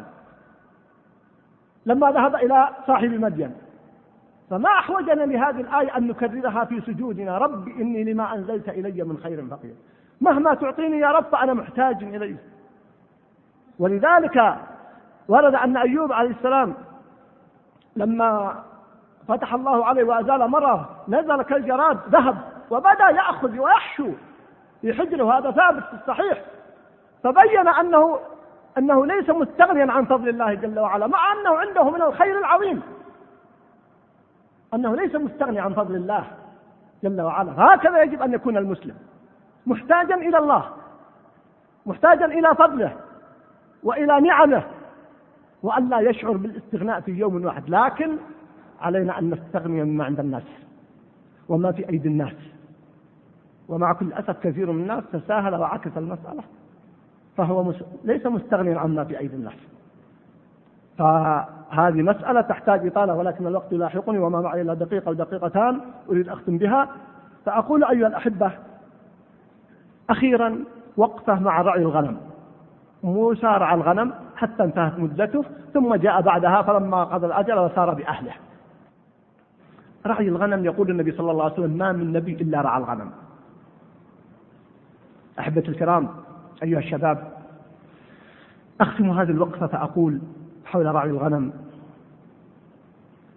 لما 1.85 2.11
ذهب 2.11 2.35
إلى 2.35 2.69
صاحب 2.87 3.09
مدين 3.09 3.55
فما 4.49 4.69
أحوجنا 4.69 5.23
لهذه 5.23 5.61
الآية 5.61 5.97
أن 5.97 6.07
نكررها 6.07 6.65
في 6.65 6.81
سجودنا. 6.81 7.37
رب 7.37 7.67
إني 7.67 8.03
لما 8.03 8.35
أنزلت 8.35 8.69
إلي 8.69 9.03
من 9.03 9.17
خير 9.17 9.47
فقير. 9.47 9.75
مهما 10.21 10.53
تعطيني 10.53 10.99
يا 10.99 11.11
رب 11.11 11.23
فأنا 11.23 11.53
محتاج 11.53 12.03
إليه. 12.03 12.37
ولذلك 13.79 14.55
ورد 15.31 15.55
أن 15.55 15.77
أيوب 15.77 16.11
عليه 16.11 16.29
السلام 16.29 16.73
لما 17.95 18.55
فتح 19.27 19.53
الله 19.53 19.85
عليه 19.85 20.03
وأزال 20.03 20.47
مرض 20.47 20.85
نزل 21.07 21.41
كالجراد 21.41 21.97
ذهب 22.09 22.37
وبدأ 22.69 23.09
يأخذ 23.09 23.59
ويحشو 23.59 24.11
في 24.81 24.93
حجره. 24.93 25.37
هذا 25.37 25.51
ثابت 25.51 25.83
في 25.83 25.93
الصحيح. 25.93 26.41
فبين 27.23 27.67
أنه 27.67 28.19
أنه 28.77 29.05
ليس 29.05 29.29
مستغنيا 29.29 29.91
عن 29.91 30.05
فضل 30.05 30.29
الله 30.29 30.53
جل 30.53 30.79
وعلا 30.79 31.07
مع 31.07 31.33
أنه 31.33 31.57
عنده 31.57 31.89
من 31.89 32.01
الخير 32.01 32.37
العظيم. 32.37 32.81
أنه 34.73 34.95
ليس 34.95 35.15
مستغني 35.15 35.59
عن 35.59 35.73
فضل 35.73 35.95
الله 35.95 36.23
جل 37.03 37.21
وعلا. 37.21 37.51
هكذا 37.57 38.01
يجب 38.01 38.21
أن 38.21 38.33
يكون 38.33 38.57
المسلم. 38.57 38.95
محتاجا 39.67 40.15
إلى 40.15 40.37
الله 40.37 40.69
محتاجا 41.85 42.25
إلى 42.25 42.55
فضله 42.55 42.95
وإلى 43.83 44.19
نعمه. 44.19 44.63
وأن 45.63 45.89
لا 45.89 45.99
يشعر 45.99 46.37
بالاستغناء 46.37 46.99
في 47.01 47.11
يوم 47.11 47.45
واحد. 47.45 47.69
لكن 47.69 48.17
علينا 48.81 49.19
أن 49.19 49.29
نستغني 49.29 49.83
مما 49.83 50.03
عند 50.03 50.19
الناس 50.19 50.43
وما 51.49 51.71
في 51.71 51.89
أيدي 51.89 52.07
الناس. 52.07 52.33
ومع 53.69 53.93
كل 53.93 54.13
أسف 54.13 54.39
كثير 54.39 54.71
من 54.71 54.81
الناس 54.81 55.03
تساهل 55.13 55.55
وعكس 55.55 55.97
المسألة. 55.97 56.43
فهو. 57.37 57.73
ليس 58.03 58.25
مستغنيا 58.25 58.79
عما 58.79 59.03
في 59.03 59.19
أيدي 59.19 59.35
الناس. 59.35 59.57
فهذه 60.97 62.01
مسألة 62.01 62.41
تحتاج 62.41 62.87
إطالة 62.87 63.15
ولكن 63.15 63.47
الوقت 63.47 63.71
يلاحقني 63.71 64.19
وما 64.19 64.41
معي 64.41 64.61
إلا 64.61 64.73
دقيقة 64.73 65.07
أو 65.07 65.13
دقيقتان 65.13 65.81
أريد 66.09 66.29
أختم 66.29 66.57
بها. 66.57 66.89
فأقول 67.45 67.83
أيها 67.83 68.07
الأحبة 68.07 68.51
أخيرا 70.09 70.63
وقفة 70.97 71.39
مع 71.39 71.61
رعي 71.61 71.81
الغنم. 71.81 72.17
موسى 73.03 73.47
رعى 73.47 73.75
الغنم 73.75 74.13
حتى 74.41 74.63
انتهت 74.63 74.99
مدته 74.99 75.45
ثم 75.73 75.95
جاء 75.95 76.21
بعدها 76.21 76.61
فلما 76.61 77.03
قضى 77.03 77.25
الأجل 77.25 77.59
وسار 77.59 77.93
بأهله. 77.93 78.33
رعي 80.05 80.27
الغنم 80.27 80.65
يقول 80.65 80.91
النبي 80.91 81.11
صلى 81.11 81.31
الله 81.31 81.43
عليه 81.43 81.53
وسلم 81.53 81.77
ما 81.77 81.91
من 81.91 82.13
نبي 82.13 82.33
إلا 82.33 82.61
رعى 82.61 82.79
الغنم. 82.79 83.11
أحبة 85.39 85.63
الكرام 85.67 86.09
أيها 86.63 86.79
الشباب 86.79 87.31
أختم 88.81 89.09
هذه 89.09 89.31
الوقفة 89.31 89.67
فأقول 89.67 90.21
حول 90.65 90.85
رعي 90.85 91.09
الغنم. 91.09 91.53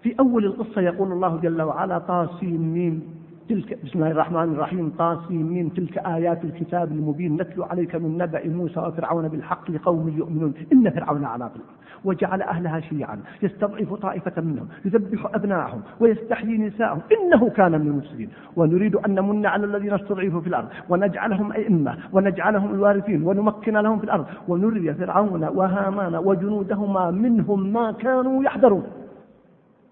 في 0.03 0.15
أول 0.21 0.45
القصة 0.45 0.81
يقول 0.81 1.13
الله 1.13 1.37
جل 1.37 1.63
وعلا 1.63 1.99
طاسين 1.99 2.73
ميم. 2.73 3.14
تلك 3.49 3.79
بسم 3.85 3.99
الله 3.99 4.11
الرحمن 4.11 4.53
الرحيم 4.53 4.93
طاسين 4.99 5.75
تلك 5.75 5.99
آيات 5.99 6.45
الكتاب 6.45 6.93
المبين 6.93 7.37
نتلو 7.37 7.65
عليك 7.65 7.95
من 7.95 8.19
نبأ 8.19 8.49
موسى 8.49 8.81
وفرعون 8.81 9.29
بالحق 9.29 9.71
لقوم 9.71 10.09
يؤمنون. 10.09 10.55
إن 10.73 10.91
فرعون 10.91 11.25
علا 11.25 11.49
في 11.49 11.59
وجعل 12.05 12.43
أهلها 12.43 12.81
شيعا 12.81 13.21
يستضعف 13.43 13.95
طائفة 13.95 14.43
منهم 14.43 14.69
يذبح 14.85 15.35
أبناءهم 15.35 15.83
ويستحيي 16.01 16.59
نساءهم 16.59 17.01
إنه 17.13 17.51
كان 17.51 17.73
من 17.73 17.87
المفسدين. 17.87 18.29
ونريد 18.57 18.97
أن 18.97 19.15
نمن 19.15 19.47
على 19.47 19.67
الذين 19.67 19.93
استضعفوا 19.93 20.41
في 20.41 20.47
الأرض 20.47 20.69
ونجعلهم 20.89 21.53
أئمة 21.53 21.97
ونجعلهم 22.13 22.75
الوارثين 22.75 23.23
ونمكن 23.23 23.77
لهم 23.77 23.99
في 23.99 24.05
الأرض. 24.05 24.27
ونري 24.49 24.95
فرعون 24.95 25.45
وهامان 25.45 26.17
وجنودهما 26.17 27.11
منهم 27.11 27.73
ما 27.73 27.93
كانوا 27.93 28.45
يحذرون. 28.45 28.87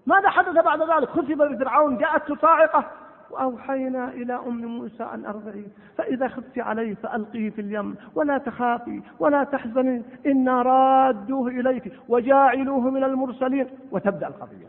ماذا 0.07 0.29
حدث 0.29 0.65
بعد 0.65 0.79
ذلك؟ 0.79 1.09
خسف 1.09 1.37
بفرعون 1.37 1.97
جاءته 1.97 2.35
صاعقة 2.35 2.85
وأوحينا 3.33 4.09
إلى 4.09 4.33
أم 4.33 4.65
موسى 4.65 5.03
أن 5.03 5.25
أرضعيه 5.25 5.67
فإذا 5.97 6.27
خفت 6.27 6.59
عليه 6.59 6.93
فألقيه 6.93 7.49
في 7.49 7.61
اليم 7.61 7.95
ولا 8.15 8.37
تخافي 8.37 9.01
ولا 9.19 9.43
تحزني 9.43 10.03
إنا 10.25 10.61
رادوه 10.61 11.47
إليك 11.47 11.93
وجاعلوه 12.09 12.89
من 12.89 13.03
المرسلين. 13.03 13.67
وتبدأ 13.91 14.27
القضية. 14.27 14.67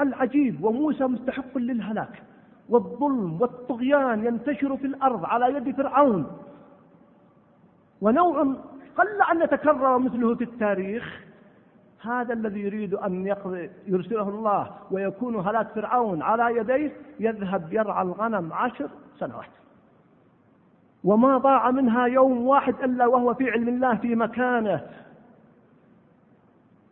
العجيب 0.00 0.64
وموسى 0.64 1.04
مستحق 1.04 1.58
للهلاك 1.58 2.22
والظلم 2.68 3.38
والطغيان 3.40 4.24
ينتشر 4.24 4.76
في 4.76 4.86
الأرض 4.86 5.24
على 5.24 5.56
يد 5.56 5.76
فرعون. 5.76 6.26
ونوع 8.00 8.42
قل 8.98 9.22
أن 9.32 9.42
يتكرر 9.42 9.98
مثله 9.98 10.34
في 10.34 10.44
التاريخ 10.44 11.25
هذا 12.02 12.32
الذي 12.32 12.60
يريد 12.60 12.94
أن 12.94 13.26
يرسله 13.86 14.28
الله 14.28 14.70
ويكون 14.90 15.36
هلاك 15.36 15.68
فرعون 15.68 16.22
على 16.22 16.56
يديه 16.56 16.92
يذهب 17.20 17.72
يرعى 17.72 18.02
الغنم 18.02 18.52
عشر 18.52 18.88
سنوات. 19.18 19.46
وما 21.04 21.38
ضاع 21.38 21.70
منها 21.70 22.06
يوم 22.06 22.46
واحد 22.46 22.74
إلا 22.82 23.06
وهو 23.06 23.34
في 23.34 23.50
علم 23.50 23.68
الله 23.68 23.94
في 23.94 24.14
مكانه. 24.14 24.80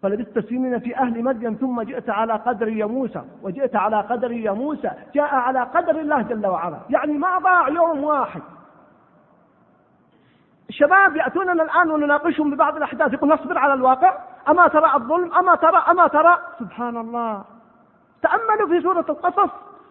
فلبثت 0.03 0.39
سنين 0.39 0.79
في 0.79 0.97
أهل 0.97 1.25
مدين 1.25 1.57
ثم 1.57 1.83
جئت 1.83 2.11
على 2.11 2.33
قدر 2.33 2.69
يا 2.69 2.87
موسى 2.87 3.23
وجئت 3.43 3.77
على 3.77 4.01
قدر 4.01 4.33
يا 4.33 4.53
موسى 4.53 4.91
جاء 5.15 5.35
على 5.35 5.61
قدر 5.61 6.01
الله 6.01 6.23
جل 6.23 6.47
وعلا. 6.47 6.79
يعني 6.91 7.13
ما 7.13 7.39
ضاع 7.39 7.69
يوم 7.69 8.05
واحد. 8.05 8.43
الشباب 10.69 11.17
يأتوننا 11.17 11.63
الآن 11.63 11.91
ونناقشهم 11.91 12.51
ببعض 12.51 12.77
الأحداث. 12.77 13.13
يقول 13.13 13.31
نصبر 13.31 13.59
على 13.59 13.75
الواقع. 13.75 14.19
أما 14.49 14.69
ترى 14.69 14.95
الظلم 14.95 15.35
أما 15.35 15.55
ترى 15.55 15.77
أما 15.77 16.07
ترى. 16.07 16.39
سبحان 16.59 16.97
الله 16.97 17.45
تأملوا 18.23 18.69
في 18.69 18.81
سورة 18.83 19.07
القصص. 19.09 19.51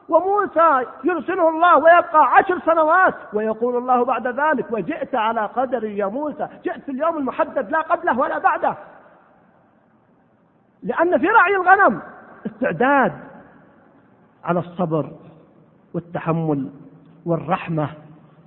وموسى 0.10 0.86
يرسله 1.04 1.50
الله 1.50 1.78
ويبقى 1.78 2.34
عشر 2.34 2.60
سنوات. 2.60 3.16
ويقول 3.34 3.78
الله 3.78 4.06
بعد 4.06 4.28
ذلك 4.28 4.66
وجئت 4.72 5.16
على 5.16 5.42
قدر 5.42 5.84
يا 5.84 6.06
موسى. 6.06 6.48
جئت 6.64 6.84
في 6.84 6.92
اليوم 6.92 7.18
المحدد 7.18 7.72
لا 7.72 7.82
قبله 7.82 8.20
ولا 8.20 8.38
بعده. 8.38 8.76
لأن 10.84 11.18
في 11.18 11.28
رعي 11.28 11.56
الغنم 11.56 12.02
استعداد 12.46 13.14
على 14.44 14.60
الصبر 14.60 15.12
والتحمل 15.94 16.70
والرحمة 17.26 17.90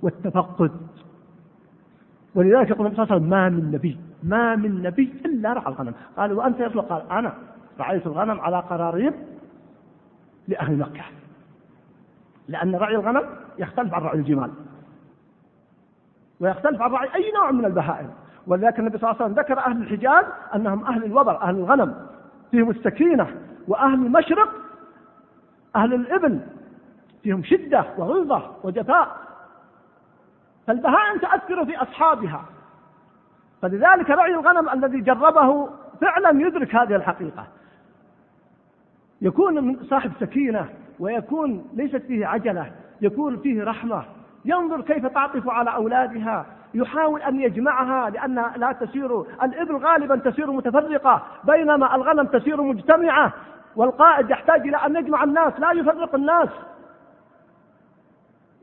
والتفقد. 0.01 0.87
ولذلك 2.35 2.69
يقول 2.69 2.85
النبي 2.85 2.95
صلى 2.95 3.03
الله 3.03 3.13
عليه 3.13 3.15
وسلم 3.15 3.29
ما 3.29 3.49
من 3.49 3.71
نبي 3.71 3.99
ما 4.27 4.55
من 4.55 4.81
نبي 4.81 5.21
إلا 5.25 5.53
رعى 5.53 5.67
الغنم. 5.67 5.93
قال 6.17 6.33
وأنت 6.33 6.59
يا 6.59 6.67
قال 6.67 7.11
أنا. 7.11 7.33
رعيت 7.79 8.07
الغنم 8.07 8.39
على 8.39 8.59
قراريب 8.59 9.13
لأهل 10.47 10.77
مكة. 10.77 11.03
لأن 12.47 12.75
رعي 12.75 12.95
الغنم 12.95 13.23
يختلف 13.59 13.93
عن 13.93 14.01
رعي 14.01 14.17
الجمال. 14.17 14.51
ويختلف 16.39 16.81
عن 16.81 16.91
رعي 16.91 17.15
أي 17.15 17.31
نوع 17.31 17.51
من 17.51 17.65
البهائم. 17.65 18.09
ولذلك 18.47 18.79
النبي 18.79 18.97
صلى 18.97 19.11
الله 19.11 19.21
عليه 19.21 19.33
وسلم 19.33 19.43
ذكر 19.43 19.59
أهل 19.59 19.81
الحجاز 19.81 20.25
أنهم 20.55 20.85
أهل 20.85 21.03
الوبر 21.03 21.41
أهل 21.41 21.55
الغنم. 21.55 22.07
فيهم 22.51 22.69
السكينة 22.69 23.27
وأهل 23.67 23.93
المشرق 23.93 24.49
أهل 25.75 25.93
الإبل. 25.93 26.39
فيهم 27.23 27.43
شدة 27.43 27.85
وغلظة 27.97 28.55
وجفاء. 28.63 29.17
فالبهائم 30.67 31.19
تأثر 31.19 31.65
في 31.65 31.77
أصحابها. 31.77 32.45
فلذلك 33.61 34.09
رعي 34.09 34.33
الغنم 34.33 34.69
الذي 34.69 35.01
جربه 35.01 35.69
فعلا 36.01 36.47
يدرك 36.47 36.75
هذه 36.75 36.95
الحقيقة. 36.95 37.47
يكون 39.21 39.63
من 39.63 39.83
صاحب 39.83 40.11
سكينة 40.19 40.69
ويكون 40.99 41.65
ليست 41.73 42.01
فيه 42.07 42.25
عجلة 42.27 42.71
يكون 43.01 43.37
فيه 43.37 43.63
رحمة 43.63 44.03
ينظر 44.45 44.81
كيف 44.81 45.05
تعطف 45.05 45.49
على 45.49 45.75
أولادها 45.75 46.45
يحاول 46.73 47.21
أن 47.21 47.41
يجمعها 47.41 48.09
لأنها 48.09 48.53
لا 48.57 48.71
تسير 48.71 49.21
الإبل 49.21 49.75
غالبا 49.75 50.15
تسير 50.15 50.51
متفرقة 50.51 51.23
بينما 51.43 51.95
الغنم 51.95 52.25
تسير 52.25 52.61
مجتمعة 52.61 53.33
والقائد 53.75 54.29
يحتاج 54.29 54.67
إلى 54.67 54.77
أن 54.77 54.95
يجمع 54.95 55.23
الناس 55.23 55.53
لا 55.59 55.71
يفرق 55.71 56.15
الناس. 56.15 56.49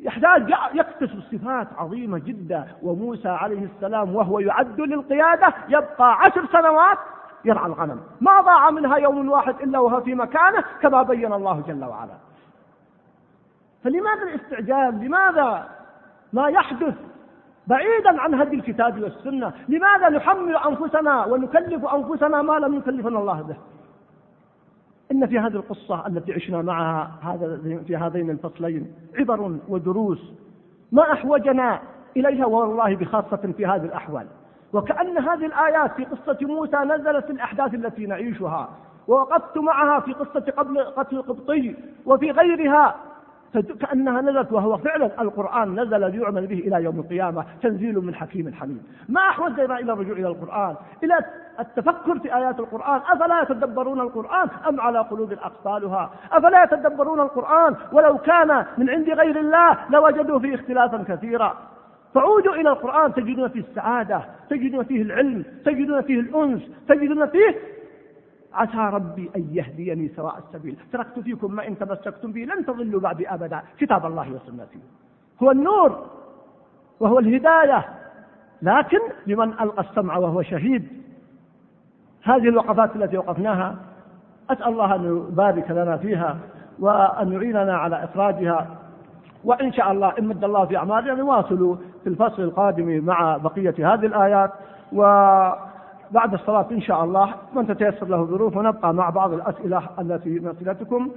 يحتاج 0.04 0.54
يكتسب 0.74 1.20
صفات 1.32 1.68
عظيمة 1.78 2.18
جدا 2.18 2.66
وموسى 2.82 3.28
عليه 3.28 3.64
السلام 3.64 4.16
وهو 4.16 4.38
يعد 4.38 4.80
للقيادة 4.80 5.54
يبقى 5.68 6.14
عشر 6.14 6.46
سنوات 6.46 6.98
يرعى 7.44 7.66
الغنم. 7.66 8.00
ما 8.20 8.40
ضاع 8.40 8.70
منها 8.70 8.96
يوم 8.96 9.30
واحد 9.30 9.60
إلا 9.60 9.78
وهو 9.78 10.00
في 10.00 10.14
مكانه 10.14 10.64
كما 10.82 11.02
بين 11.02 11.32
الله 11.32 11.62
جل 11.68 11.84
وعلا. 11.84 12.14
فلماذا 13.84 14.22
الاستعجال؟ 14.22 15.04
لماذا 15.04 15.68
ما 16.32 16.48
يحدث 16.48 16.94
بعيدا 17.66 18.20
عن 18.20 18.34
هدي 18.34 18.56
الكتاب 18.56 19.02
والسنة؟ 19.02 19.52
لماذا 19.68 20.08
نحمل 20.08 20.56
أنفسنا 20.56 21.24
ونكلف 21.24 21.84
أنفسنا 21.84 22.42
ما 22.42 22.58
لم 22.58 22.74
يكلفنا 22.74 23.18
الله 23.18 23.42
به؟ 23.42 23.56
إن 25.12 25.26
في 25.26 25.38
هذه 25.38 25.54
القصة 25.54 26.06
التي 26.06 26.32
عشنا 26.32 26.62
معها 26.62 27.10
هذا 27.22 27.60
في 27.86 27.96
هذين 27.96 28.30
الفصلين 28.30 28.92
عبر 29.18 29.58
ودروس 29.68 30.32
ما 30.92 31.12
أحوجنا 31.12 31.80
إليها 32.16 32.46
والله 32.46 32.96
بخاصة 32.96 33.52
في 33.56 33.66
هذه 33.66 33.84
الأحوال. 33.84 34.26
وكأن 34.72 35.18
هذه 35.18 35.46
الآيات 35.46 35.92
في 35.92 36.04
قصة 36.04 36.38
موسى 36.42 36.76
نزلت 36.76 37.24
في 37.24 37.32
الأحداث 37.32 37.74
التي 37.74 38.06
نعيشها 38.06 38.68
ووقفت 39.08 39.58
معها 39.58 40.00
في 40.00 40.12
قصة 40.12 40.52
قبل 40.56 40.84
قتل 40.84 41.16
القبطي 41.16 41.76
وفي 42.06 42.30
غيرها 42.30 42.94
كأنها 43.58 44.20
نزلت 44.20 44.52
وهو 44.52 44.76
فعلا 44.76 45.22
القرآن 45.22 45.80
نزل 45.80 46.10
ليعمل 46.10 46.46
به 46.46 46.58
إلى 46.58 46.84
يوم 46.84 47.00
القيامة 47.00 47.44
تنزيل 47.62 47.94
من 47.94 48.14
حكيم 48.14 48.54
حميد. 48.54 48.82
ما 49.08 49.20
أحوجنا 49.20 49.78
إلى 49.78 49.92
الرجوع 49.92 50.16
إلى 50.16 50.28
القرآن؟ 50.28 50.74
إلى 51.04 51.18
التفكر 51.60 52.18
في 52.18 52.34
آيات 52.36 52.60
القرآن. 52.60 53.00
أفلا 53.12 53.42
يتدبرون 53.42 54.00
القرآن 54.00 54.48
أم 54.68 54.80
على 54.80 54.98
قلوب 54.98 55.32
أقفالها؟ 55.32 56.10
أفلا 56.32 56.62
يتدبرون 56.62 57.20
القرآن؟ 57.20 57.74
ولو 57.92 58.18
كان 58.18 58.64
من 58.78 58.90
عند 58.90 59.10
غير 59.10 59.40
الله 59.40 59.76
لوجدوا 59.90 60.38
فيه 60.38 60.54
اختلافا 60.54 61.04
كثيرا. 61.08 61.56
فعودوا 62.14 62.54
إلى 62.54 62.70
القرآن 62.70 63.14
تجدون 63.14 63.48
فيه 63.48 63.60
السعادة 63.60 64.22
تجدون 64.50 64.84
فيه 64.84 65.02
العلم 65.02 65.44
تجدون 65.64 66.00
فيه 66.00 66.20
الأنس 66.20 66.62
تجدون 66.88 67.26
فيه 67.26 67.54
عسى 68.54 68.94
ربي 68.94 69.30
أن 69.36 69.48
يهديني 69.52 70.08
سواء 70.16 70.38
السبيل. 70.38 70.76
تركت 70.92 71.18
فيكم 71.18 71.54
ما 71.54 71.68
إن 71.68 71.78
تمسكتم 71.78 72.32
به 72.32 72.40
لن 72.40 72.66
تضلوا 72.66 73.00
بعد 73.00 73.24
أبدا. 73.28 73.62
كتاب 73.78 74.06
الله 74.06 74.32
وسنته 74.32 74.80
هو 75.42 75.50
النور 75.50 76.06
وهو 77.00 77.18
الهداية. 77.18 77.84
لكن 78.62 78.98
لمن 79.26 79.52
ألقى 79.52 79.82
السمع 79.82 80.16
وهو 80.16 80.42
شهيد. 80.42 80.88
هذه 82.22 82.48
الوقفات 82.48 82.96
التي 82.96 83.18
وقفناها 83.18 83.76
أسأل 84.50 84.68
الله 84.68 84.94
أن 84.94 85.04
يبارك 85.04 85.70
لنا 85.70 85.96
فيها 85.96 86.38
وأن 86.78 87.32
يعيننا 87.32 87.76
على 87.76 88.04
إخراجها. 88.04 88.66
وإن 89.44 89.72
شاء 89.72 89.92
الله 89.92 90.18
إن 90.18 90.24
مد 90.24 90.44
الله 90.44 90.64
في 90.64 90.76
أعمالنا 90.76 91.14
نواصل 91.14 91.78
في 92.02 92.10
الفصل 92.10 92.42
القادم 92.42 93.04
مع 93.04 93.36
بقية 93.36 93.94
هذه 93.94 94.06
الآيات. 94.06 94.50
و 94.92 95.02
بعد 96.10 96.34
الصلاة 96.34 96.66
إن 96.72 96.80
شاء 96.80 97.04
الله 97.04 97.34
من 97.56 97.66
تتيسر 97.66 98.06
له 98.06 98.24
ظروف 98.24 98.56
ونبقى 98.56 98.94
مع 98.94 99.10
بعض 99.10 99.32
الأسئلة 99.32 99.82
التي 99.98 100.30
من 100.30 100.48
أسئلتكم 100.48 101.10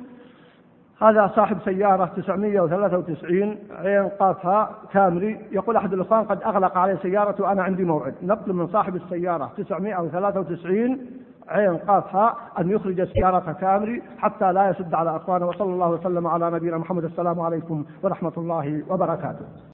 هذا 1.02 1.32
صاحب 1.36 1.58
سيارة 1.65 2.06
993 2.06 3.58
عين 3.71 4.08
قافها 4.08 4.69
كامري 4.91 5.39
يقول 5.52 5.76
أحد 5.76 5.93
الإخوان 5.93 6.23
قد 6.23 6.41
أغلق 6.43 6.78
علي 6.78 6.97
سيارته 7.02 7.43
وأنا 7.43 7.63
عندي 7.63 7.86
موعد. 7.86 8.15
نقل 8.23 8.54
من 8.54 8.67
صاحب 8.67 8.95
السيارة 8.95 9.52
993 9.58 11.00
عين 11.50 11.78
قافها 11.78 12.36
أن 12.60 12.69
يخرج 12.69 13.04
سيارة 13.04 13.52
كامري 13.52 14.02
حتى 14.17 14.52
لا 14.54 14.69
يسد 14.69 14.93
على 14.93 15.15
أخوانه 15.15 15.47
وصلى 15.47 15.73
الله 15.73 15.89
وسلم 15.89 16.28
على 16.28 16.52
نبينا 16.52 16.78
محمد. 16.78 17.04
السلام 17.04 17.39
عليكم 17.39 17.86
ورحمة 18.04 18.34
الله 18.38 18.84
وبركاته. 18.89 19.45